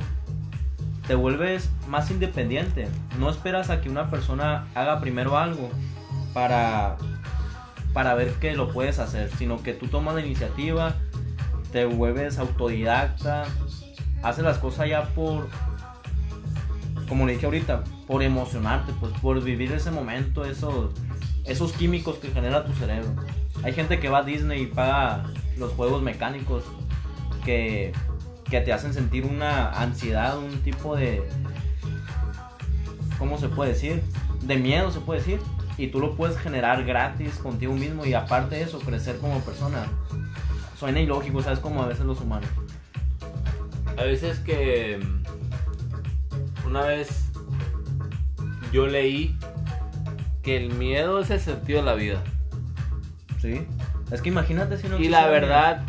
Te 1.06 1.14
vuelves 1.14 1.70
más 1.88 2.10
independiente. 2.10 2.88
No 3.18 3.30
esperas 3.30 3.70
a 3.70 3.80
que 3.80 3.90
una 3.90 4.10
persona 4.10 4.66
haga 4.74 5.00
primero 5.00 5.36
algo 5.36 5.70
para, 6.32 6.96
para 7.92 8.14
ver 8.14 8.32
que 8.34 8.54
lo 8.54 8.72
puedes 8.72 8.98
hacer, 8.98 9.30
sino 9.36 9.62
que 9.62 9.74
tú 9.74 9.86
tomas 9.88 10.14
la 10.14 10.24
iniciativa, 10.24 10.94
te 11.72 11.84
vuelves 11.84 12.38
autodidacta, 12.38 13.44
haces 14.22 14.44
las 14.44 14.58
cosas 14.58 14.88
ya 14.88 15.04
por, 15.08 15.48
como 17.08 17.26
le 17.26 17.34
dije 17.34 17.46
ahorita, 17.46 17.84
por 18.06 18.22
emocionarte, 18.22 18.92
pues 18.98 19.12
por 19.20 19.42
vivir 19.42 19.72
ese 19.72 19.90
momento, 19.90 20.44
esos, 20.44 20.90
esos 21.44 21.72
químicos 21.72 22.16
que 22.16 22.30
genera 22.30 22.64
tu 22.64 22.72
cerebro. 22.72 23.08
Hay 23.62 23.72
gente 23.72 24.00
que 24.00 24.08
va 24.08 24.18
a 24.18 24.22
Disney 24.22 24.62
y 24.62 24.66
paga 24.66 25.24
los 25.56 25.72
juegos 25.72 26.02
mecánicos 26.02 26.64
que, 27.44 27.92
que 28.54 28.60
te 28.60 28.72
hacen 28.72 28.94
sentir 28.94 29.26
una 29.26 29.70
ansiedad, 29.70 30.38
un 30.38 30.62
tipo 30.62 30.94
de... 30.94 31.28
¿Cómo 33.18 33.36
se 33.36 33.48
puede 33.48 33.72
decir? 33.72 34.00
De 34.42 34.56
miedo 34.56 34.92
se 34.92 35.00
puede 35.00 35.18
decir. 35.18 35.40
Y 35.76 35.88
tú 35.88 35.98
lo 35.98 36.14
puedes 36.14 36.38
generar 36.38 36.84
gratis 36.84 37.34
contigo 37.38 37.74
mismo 37.74 38.06
y 38.06 38.14
aparte 38.14 38.54
de 38.54 38.62
eso, 38.62 38.78
crecer 38.78 39.18
como 39.18 39.40
persona. 39.40 39.86
suena 40.78 41.00
ilógico, 41.00 41.42
¿sabes? 41.42 41.58
Como 41.58 41.82
a 41.82 41.88
veces 41.88 42.04
los 42.06 42.20
humanos. 42.20 42.48
A 43.96 44.04
veces 44.04 44.38
que 44.38 45.00
una 46.64 46.82
vez 46.82 47.32
yo 48.72 48.86
leí 48.86 49.36
que 50.44 50.56
el 50.56 50.74
miedo 50.74 51.18
es 51.18 51.30
el 51.30 51.40
sentido 51.40 51.80
de 51.80 51.86
la 51.86 51.94
vida. 51.94 52.22
Sí. 53.42 53.66
Es 54.12 54.22
que 54.22 54.28
imagínate 54.28 54.78
si 54.78 54.86
no 54.86 54.96
Y 55.00 55.08
la 55.08 55.26
verdad, 55.26 55.82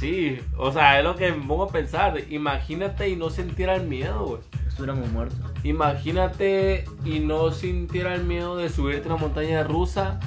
sí, 0.00 0.38
o 0.56 0.72
sea, 0.72 0.98
es 0.98 1.04
lo 1.04 1.14
que 1.14 1.30
me 1.30 1.46
pongo 1.46 1.64
a 1.64 1.68
pensar. 1.68 2.18
Imagínate 2.30 3.10
y 3.10 3.16
no 3.16 3.28
sintiera 3.28 3.76
el 3.76 3.86
miedo, 3.86 4.24
güey. 4.24 4.40
Estuviéramos 4.66 5.10
muertos. 5.10 5.38
Imagínate 5.62 6.86
y 7.04 7.20
no 7.20 7.52
sintiera 7.52 8.14
el 8.14 8.24
miedo 8.24 8.56
de 8.56 8.70
subirte 8.70 9.08
a 9.08 9.12
una 9.12 9.20
montaña 9.20 9.62
rusa. 9.62 10.18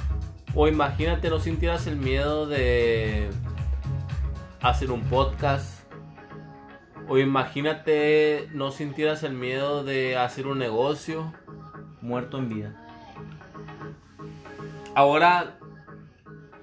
O 0.54 0.68
imagínate 0.68 1.28
no 1.28 1.40
sintieras 1.40 1.88
el 1.88 1.96
miedo 1.96 2.46
de 2.46 3.28
hacer 4.62 4.92
un 4.92 5.02
podcast. 5.02 5.82
O 7.08 7.18
imagínate 7.18 8.48
no 8.52 8.70
sintieras 8.70 9.24
el 9.24 9.32
miedo 9.32 9.82
de 9.82 10.16
hacer 10.16 10.46
un 10.46 10.60
negocio. 10.60 11.34
Muerto 12.00 12.38
en 12.38 12.48
vida. 12.48 12.86
Ahora 14.94 15.58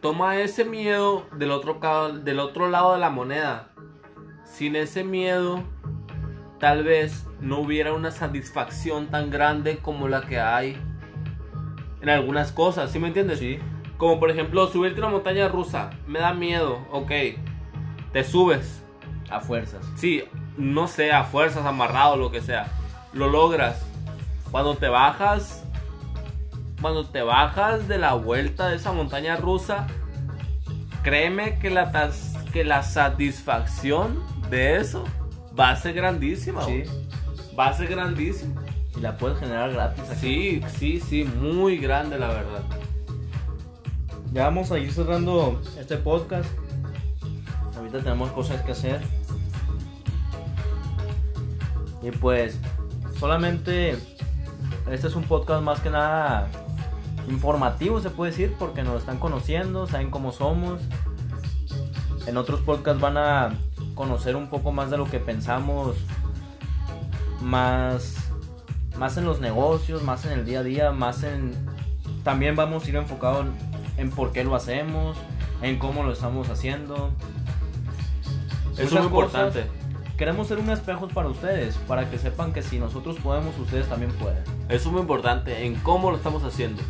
toma 0.02 0.38
ese 0.38 0.66
miedo 0.66 1.26
del 1.34 1.52
otro, 1.52 1.80
ca- 1.80 2.10
del 2.10 2.40
otro 2.40 2.70
lado 2.70 2.94
de 2.94 3.00
la 3.00 3.10
moneda. 3.10 3.70
Sin 4.46 4.76
ese 4.76 5.04
miedo, 5.04 5.64
tal 6.60 6.84
vez 6.84 7.26
no 7.40 7.60
hubiera 7.60 7.94
una 7.94 8.12
satisfacción 8.12 9.08
tan 9.08 9.30
grande 9.30 9.78
como 9.78 10.08
la 10.08 10.22
que 10.22 10.40
hay 10.40 10.78
en 12.02 12.10
algunas 12.10 12.52
cosas, 12.52 12.92
¿sí 12.92 13.00
me 13.00 13.08
entiendes? 13.08 13.40
Sí. 13.40 13.60
Como 13.98 14.20
por 14.20 14.32
ejemplo, 14.32 14.66
subirte 14.68 15.00
a 15.00 15.06
una 15.06 15.14
montaña 15.14 15.48
rusa, 15.48 15.92
me 16.08 16.20
da 16.20 16.34
miedo, 16.34 16.80
ok, 16.92 17.12
te 18.12 18.24
subes, 18.24 18.84
A 19.30 19.40
fuerzas. 19.40 19.86
sí, 19.96 20.24
no 20.58 20.88
sé, 20.88 21.12
a 21.12 21.24
fuerzas, 21.24 21.66
amarrado, 21.66 22.18
lo 22.18 22.32
que 22.32 22.42
sea, 22.42 22.68
lo 23.14 23.28
logras. 23.30 23.86
Cuando 24.50 24.76
te 24.76 24.90
bajas, 24.90 25.61
cuando 26.82 27.06
te 27.06 27.22
bajas 27.22 27.88
de 27.88 27.98
la 27.98 28.14
vuelta 28.16 28.70
de 28.70 28.76
esa 28.78 28.92
montaña 28.92 29.38
rusa, 29.38 29.88
créeme 31.04 31.60
que 31.60 31.70
la, 31.70 31.92
tas- 31.92 32.44
que 32.52 32.64
la 32.64 32.84
satisfacción 32.84 34.20
de 34.50 34.78
eso 34.78 35.04
va 35.58 35.70
a 35.72 35.76
ser 35.76 35.94
grandísima. 35.94 36.64
Sí. 36.66 36.84
Va 37.58 37.68
a 37.68 37.74
ser 37.74 37.88
grandísima. 37.88 38.62
Y 38.98 39.00
la 39.00 39.18
puedes 39.18 39.38
generar 39.40 39.72
gratis 39.72 40.04
aquí. 40.10 40.20
Sí, 40.20 40.62
sí, 40.78 41.00
sí, 41.00 41.24
muy 41.24 41.78
grande 41.78 42.18
la 42.18 42.28
verdad. 42.28 42.64
Ya 44.34 44.46
vamos 44.46 44.72
a 44.72 44.80
ir 44.80 44.92
cerrando 44.92 45.62
este 45.80 45.98
podcast. 45.98 46.50
Ahorita 47.78 48.00
tenemos 48.00 48.32
cosas 48.32 48.62
que 48.62 48.72
hacer. 48.72 49.02
Y 52.02 52.12
pues, 52.12 52.60
solamente 53.20 53.98
este 54.90 55.08
es 55.08 55.16
un 55.16 55.24
podcast 55.24 55.62
más 55.64 55.80
que 55.82 55.90
nada 55.90 56.50
informativo, 57.30 58.00
se 58.00 58.10
puede 58.10 58.32
decir, 58.32 58.56
porque 58.58 58.84
nos 58.84 59.00
están 59.00 59.20
conociendo, 59.20 59.88
saben 59.88 60.10
cómo 60.10 60.32
somos. 60.32 60.82
En 62.28 62.38
otros 62.38 62.62
podcasts 62.62 63.02
van 63.02 63.18
a 63.18 63.58
conocer 63.96 64.36
un 64.36 64.48
poco 64.48 64.72
más 64.72 64.90
de 64.92 64.98
lo 64.98 65.06
que 65.06 65.20
pensamos, 65.20 65.98
más, 67.42 68.16
más 68.98 69.18
en 69.18 69.26
los 69.26 69.40
negocios, 69.40 70.04
más 70.04 70.26
en 70.26 70.34
el 70.34 70.46
día 70.46 70.60
a 70.60 70.64
día, 70.64 70.92
más 70.92 71.24
en... 71.24 71.54
También 72.24 72.56
vamos 72.56 72.86
a 72.86 72.90
ir 72.90 72.96
enfocados 72.96 73.48
en, 73.48 73.54
en 73.98 74.10
por 74.12 74.32
qué 74.32 74.44
lo 74.44 74.56
hacemos, 74.56 75.18
en 75.62 75.80
cómo 75.80 76.04
lo 76.04 76.12
estamos 76.12 76.50
haciendo. 76.50 77.12
Eso 78.74 78.84
es 78.84 78.94
muy 78.94 79.04
importante. 79.04 79.66
Queremos 80.18 80.48
ser 80.48 80.60
un 80.60 80.70
espejo 80.70 81.08
para 81.08 81.30
ustedes, 81.30 81.76
para 81.88 82.10
que 82.10 82.20
sepan 82.20 82.54
que 82.54 82.62
si 82.62 82.78
nosotros 82.78 83.18
podemos, 83.18 83.58
ustedes 83.58 83.88
también 83.88 84.12
pueden. 84.14 84.44
Eso 84.70 84.90
es 84.90 84.92
muy 84.92 85.02
importante 85.02 85.66
en 85.66 85.76
cómo 85.76 86.12
lo 86.12 86.18
estamos 86.18 86.44
haciendo. 86.44 86.82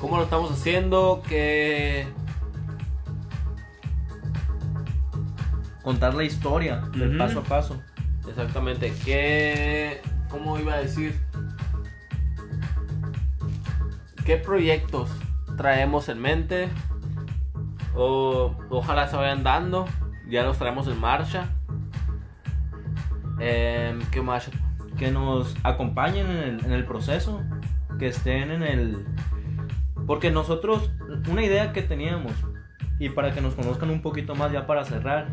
Cómo 0.00 0.16
lo 0.16 0.24
estamos 0.24 0.50
haciendo, 0.50 1.22
que 1.28 2.06
Contar 5.82 6.14
la 6.14 6.24
historia 6.24 6.76
del 6.92 7.10
Ujú. 7.10 7.18
paso 7.18 7.38
a 7.40 7.42
paso. 7.42 7.82
exactamente, 8.28 8.92
que 9.04 10.00
cómo 10.28 10.58
iba 10.58 10.74
a 10.74 10.78
decir, 10.78 11.18
qué 14.24 14.36
proyectos 14.36 15.10
traemos 15.56 16.08
en 16.08 16.20
mente 16.20 16.68
o 17.94 18.54
ojalá 18.68 19.08
se 19.08 19.16
vayan 19.16 19.42
dando, 19.42 19.86
ya 20.28 20.44
los 20.44 20.58
traemos 20.58 20.86
en 20.86 21.00
marcha. 21.00 21.48
Em, 23.40 24.00
¿Qué 24.10 24.20
más? 24.22 24.50
que 24.98 25.10
nos 25.10 25.56
acompañen 25.62 26.26
en 26.26 26.36
el, 26.38 26.64
en 26.66 26.72
el 26.72 26.84
proceso, 26.84 27.42
que 27.98 28.08
estén 28.08 28.50
en 28.50 28.62
el... 28.62 29.06
Porque 30.06 30.30
nosotros, 30.30 30.90
una 31.30 31.44
idea 31.44 31.72
que 31.72 31.82
teníamos, 31.82 32.32
y 32.98 33.08
para 33.08 33.32
que 33.32 33.40
nos 33.40 33.54
conozcan 33.54 33.90
un 33.90 34.02
poquito 34.02 34.34
más 34.34 34.52
ya 34.52 34.66
para 34.66 34.84
cerrar, 34.84 35.28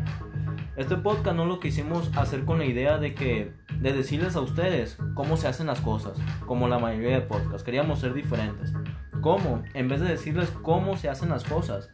este 0.76 0.96
podcast 0.96 1.36
no 1.36 1.44
lo 1.44 1.60
quisimos 1.60 2.10
hacer 2.16 2.44
con 2.44 2.58
la 2.58 2.64
idea 2.64 2.98
de 2.98 3.14
que, 3.14 3.52
de 3.80 3.92
decirles 3.92 4.36
a 4.36 4.40
ustedes 4.40 4.96
cómo 5.14 5.36
se 5.36 5.48
hacen 5.48 5.66
las 5.66 5.80
cosas, 5.80 6.18
como 6.46 6.68
la 6.68 6.78
mayoría 6.78 7.18
de 7.18 7.20
podcasts, 7.20 7.64
queríamos 7.64 7.98
ser 7.98 8.14
diferentes. 8.14 8.72
¿Cómo? 9.20 9.64
En 9.74 9.88
vez 9.88 10.00
de 10.00 10.08
decirles 10.08 10.50
cómo 10.62 10.96
se 10.96 11.08
hacen 11.08 11.30
las 11.30 11.44
cosas, 11.44 11.90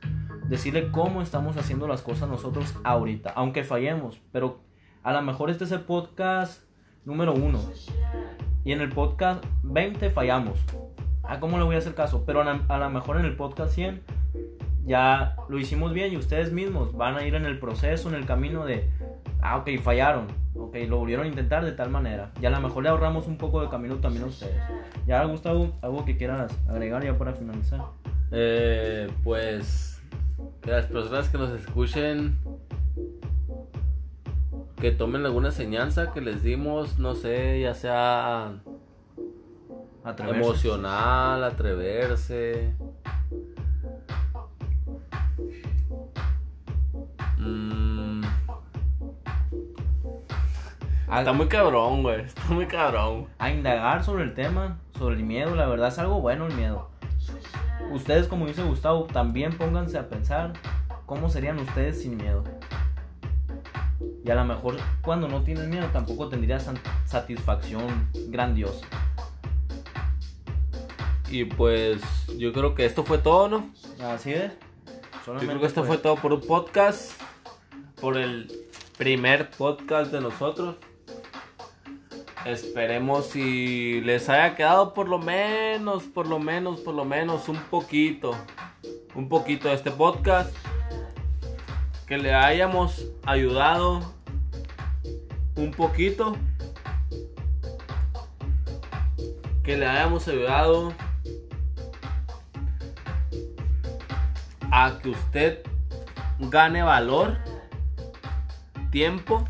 decirle 0.48 0.90
cómo 0.90 1.22
estamos 1.22 1.56
haciendo 1.56 1.88
las 1.88 2.02
cosas 2.02 2.28
nosotros 2.28 2.74
ahorita, 2.84 3.30
aunque 3.30 3.64
fallemos, 3.64 4.20
pero 4.32 4.60
a 5.02 5.12
lo 5.12 5.22
mejor 5.22 5.50
este 5.50 5.64
es 5.64 5.72
el 5.72 5.80
podcast 5.80 6.62
número 7.04 7.32
uno. 7.32 7.60
Y 8.64 8.72
en 8.72 8.80
el 8.80 8.90
podcast 8.90 9.44
20 9.62 10.10
fallamos. 10.10 10.58
¿A 11.26 11.40
cómo 11.40 11.58
le 11.58 11.64
voy 11.64 11.76
a 11.76 11.78
hacer 11.78 11.94
caso? 11.94 12.24
Pero 12.26 12.42
a 12.42 12.78
lo 12.78 12.90
mejor 12.90 13.18
en 13.18 13.24
el 13.24 13.36
podcast 13.36 13.74
100 13.74 14.02
ya 14.84 15.36
lo 15.48 15.58
hicimos 15.58 15.92
bien 15.92 16.12
y 16.12 16.16
ustedes 16.16 16.52
mismos 16.52 16.94
van 16.96 17.16
a 17.16 17.26
ir 17.26 17.34
en 17.34 17.46
el 17.46 17.58
proceso, 17.58 18.08
en 18.08 18.14
el 18.14 18.26
camino 18.26 18.64
de, 18.64 18.90
ah, 19.40 19.56
ok, 19.58 19.70
fallaron. 19.82 20.26
Ok, 20.56 20.76
lo 20.88 20.98
volvieron 20.98 21.24
a 21.24 21.28
intentar 21.28 21.64
de 21.64 21.72
tal 21.72 21.90
manera. 21.90 22.30
Y 22.40 22.46
a 22.46 22.50
lo 22.50 22.60
mejor 22.60 22.82
le 22.82 22.88
ahorramos 22.88 23.26
un 23.26 23.38
poco 23.38 23.60
de 23.60 23.68
camino 23.68 23.96
también 23.96 24.24
a 24.24 24.26
ustedes. 24.26 24.56
Ya, 25.06 25.24
Gustavo, 25.24 25.72
algo 25.82 26.04
que 26.04 26.16
quieras 26.16 26.52
agregar 26.68 27.02
ya 27.02 27.18
para 27.18 27.32
finalizar. 27.32 27.80
Eh, 28.30 29.10
pues 29.24 30.02
que 30.62 30.70
las 30.70 30.86
personas 30.86 31.28
que 31.28 31.38
nos 31.38 31.50
escuchen 31.50 32.38
que 34.80 34.90
tomen 34.90 35.24
alguna 35.24 35.48
enseñanza 35.48 36.12
que 36.12 36.20
les 36.20 36.42
dimos, 36.42 36.98
no 36.98 37.14
sé, 37.14 37.60
ya 37.60 37.74
sea 37.74 38.60
Atreverse. 40.04 40.40
emocional, 40.40 41.44
atreverse. 41.44 42.74
Mm, 47.38 48.22
A- 51.08 51.18
está 51.20 51.32
muy 51.32 51.48
cabrón, 51.48 52.02
güey. 52.02 52.20
Está 52.22 52.44
muy 52.48 52.66
cabrón. 52.66 53.26
a 53.38 53.50
indagar 53.50 54.04
sobre 54.04 54.24
el 54.24 54.34
tema, 54.34 54.78
sobre 54.98 55.16
el 55.16 55.22
miedo. 55.24 55.54
La 55.54 55.66
verdad 55.66 55.88
es 55.88 55.98
algo 55.98 56.20
bueno 56.20 56.46
el 56.46 56.54
miedo. 56.54 56.90
Ustedes, 57.92 58.26
como 58.28 58.46
dice 58.46 58.62
Gustavo, 58.62 59.04
también 59.04 59.56
pónganse 59.56 59.98
a 59.98 60.08
pensar 60.08 60.52
cómo 61.06 61.28
serían 61.28 61.58
ustedes 61.58 62.02
sin 62.02 62.16
miedo. 62.16 62.44
Y 64.24 64.30
a 64.30 64.34
lo 64.34 64.44
mejor 64.44 64.76
cuando 65.02 65.28
no 65.28 65.42
tienes 65.42 65.68
miedo 65.68 65.86
tampoco 65.92 66.28
tendrías 66.28 66.68
satisfacción 67.04 68.08
grandiosa. 68.28 68.86
Y 71.34 71.46
pues 71.46 72.00
yo 72.38 72.52
creo 72.52 72.76
que 72.76 72.84
esto 72.84 73.02
fue 73.02 73.18
todo, 73.18 73.48
¿no? 73.48 73.68
Así 74.00 74.32
es. 74.32 74.52
Yo 75.26 75.34
creo 75.34 75.58
que 75.58 75.66
esto 75.66 75.82
fue 75.82 75.98
todo 75.98 76.14
por 76.14 76.32
un 76.32 76.40
podcast. 76.40 77.20
Por 78.00 78.16
el 78.16 78.68
primer 78.96 79.50
podcast 79.50 80.12
de 80.12 80.20
nosotros. 80.20 80.76
Esperemos 82.44 83.30
si 83.30 84.00
les 84.02 84.28
haya 84.28 84.54
quedado 84.54 84.94
por 84.94 85.08
lo 85.08 85.18
menos, 85.18 86.04
por 86.04 86.28
lo 86.28 86.38
menos, 86.38 86.78
por 86.78 86.94
lo 86.94 87.04
menos 87.04 87.48
un 87.48 87.58
poquito. 87.64 88.30
Un 89.16 89.28
poquito 89.28 89.66
de 89.66 89.74
este 89.74 89.90
podcast. 89.90 90.54
Que 92.06 92.16
le 92.16 92.32
hayamos 92.32 93.08
ayudado 93.24 94.14
un 95.56 95.72
poquito. 95.72 96.36
Que 99.64 99.76
le 99.76 99.84
hayamos 99.84 100.28
ayudado 100.28 100.92
a 104.76 104.98
que 105.00 105.10
usted 105.10 105.58
gane 106.40 106.82
valor, 106.82 107.38
tiempo 108.90 109.44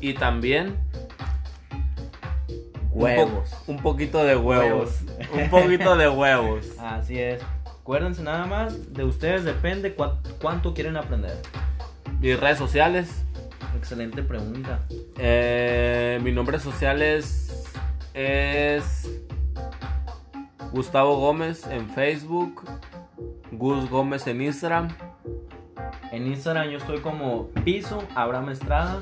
y 0.00 0.12
también 0.12 0.76
un, 2.90 2.90
po- 2.90 3.04
Huevos. 3.04 3.50
un 3.66 3.78
poquito 3.78 4.24
de 4.24 4.36
huevos. 4.36 5.00
Huevos. 5.06 5.28
un 5.42 5.48
poquito 5.50 5.96
de 5.96 6.08
huevos. 6.08 6.66
Así 6.78 7.18
es. 7.18 7.42
Acuérdense 7.64 8.22
nada 8.22 8.44
más, 8.46 8.92
de 8.92 9.04
ustedes 9.04 9.44
depende 9.44 9.94
cuánto 10.40 10.74
quieren 10.74 10.96
aprender. 10.98 11.36
Mis 12.20 12.38
redes 12.38 12.58
sociales. 12.58 13.22
Excelente 13.76 14.22
pregunta. 14.22 14.80
Eh, 15.18 16.18
mi 16.22 16.32
nombre 16.32 16.58
social 16.58 17.00
es, 17.00 17.64
es 18.14 19.08
Gustavo 20.72 21.18
Gómez 21.18 21.66
en 21.66 21.88
Facebook. 21.90 22.62
Gus 23.58 23.88
Gómez 23.90 24.26
en 24.26 24.40
Instagram. 24.42 24.88
En 26.12 26.26
Instagram 26.26 26.68
yo 26.68 26.78
estoy 26.78 27.00
como 27.00 27.48
piso 27.64 28.02
Abraham 28.14 28.50
Estrada, 28.50 29.00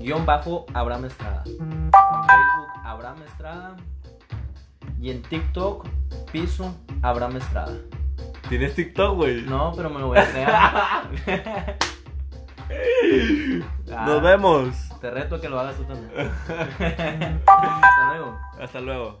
guion 0.00 0.24
bajo 0.26 0.66
Abraham 0.74 1.06
Estrada. 1.06 1.42
En 1.46 1.90
Facebook 1.90 2.68
Abraham 2.84 3.22
Estrada. 3.26 3.76
Y 5.00 5.10
en 5.10 5.22
TikTok 5.22 5.86
piso 6.32 6.74
Abraham 7.02 7.36
Estrada. 7.36 7.76
¿Tienes 8.48 8.74
TikTok, 8.74 9.16
güey? 9.16 9.42
No, 9.42 9.72
pero 9.74 9.90
me 9.90 9.98
lo 10.00 10.08
voy 10.08 10.18
a 10.18 10.30
crear. 10.30 11.76
Ah, 13.92 14.04
Nos 14.06 14.20
vemos. 14.22 14.74
Te 15.00 15.08
reto 15.08 15.36
a 15.36 15.40
que 15.40 15.48
lo 15.48 15.60
hagas 15.60 15.76
tú 15.76 15.84
también. 15.84 16.10
Hasta 17.46 18.08
luego. 18.08 18.38
Hasta 18.60 18.80
luego. 18.80 19.20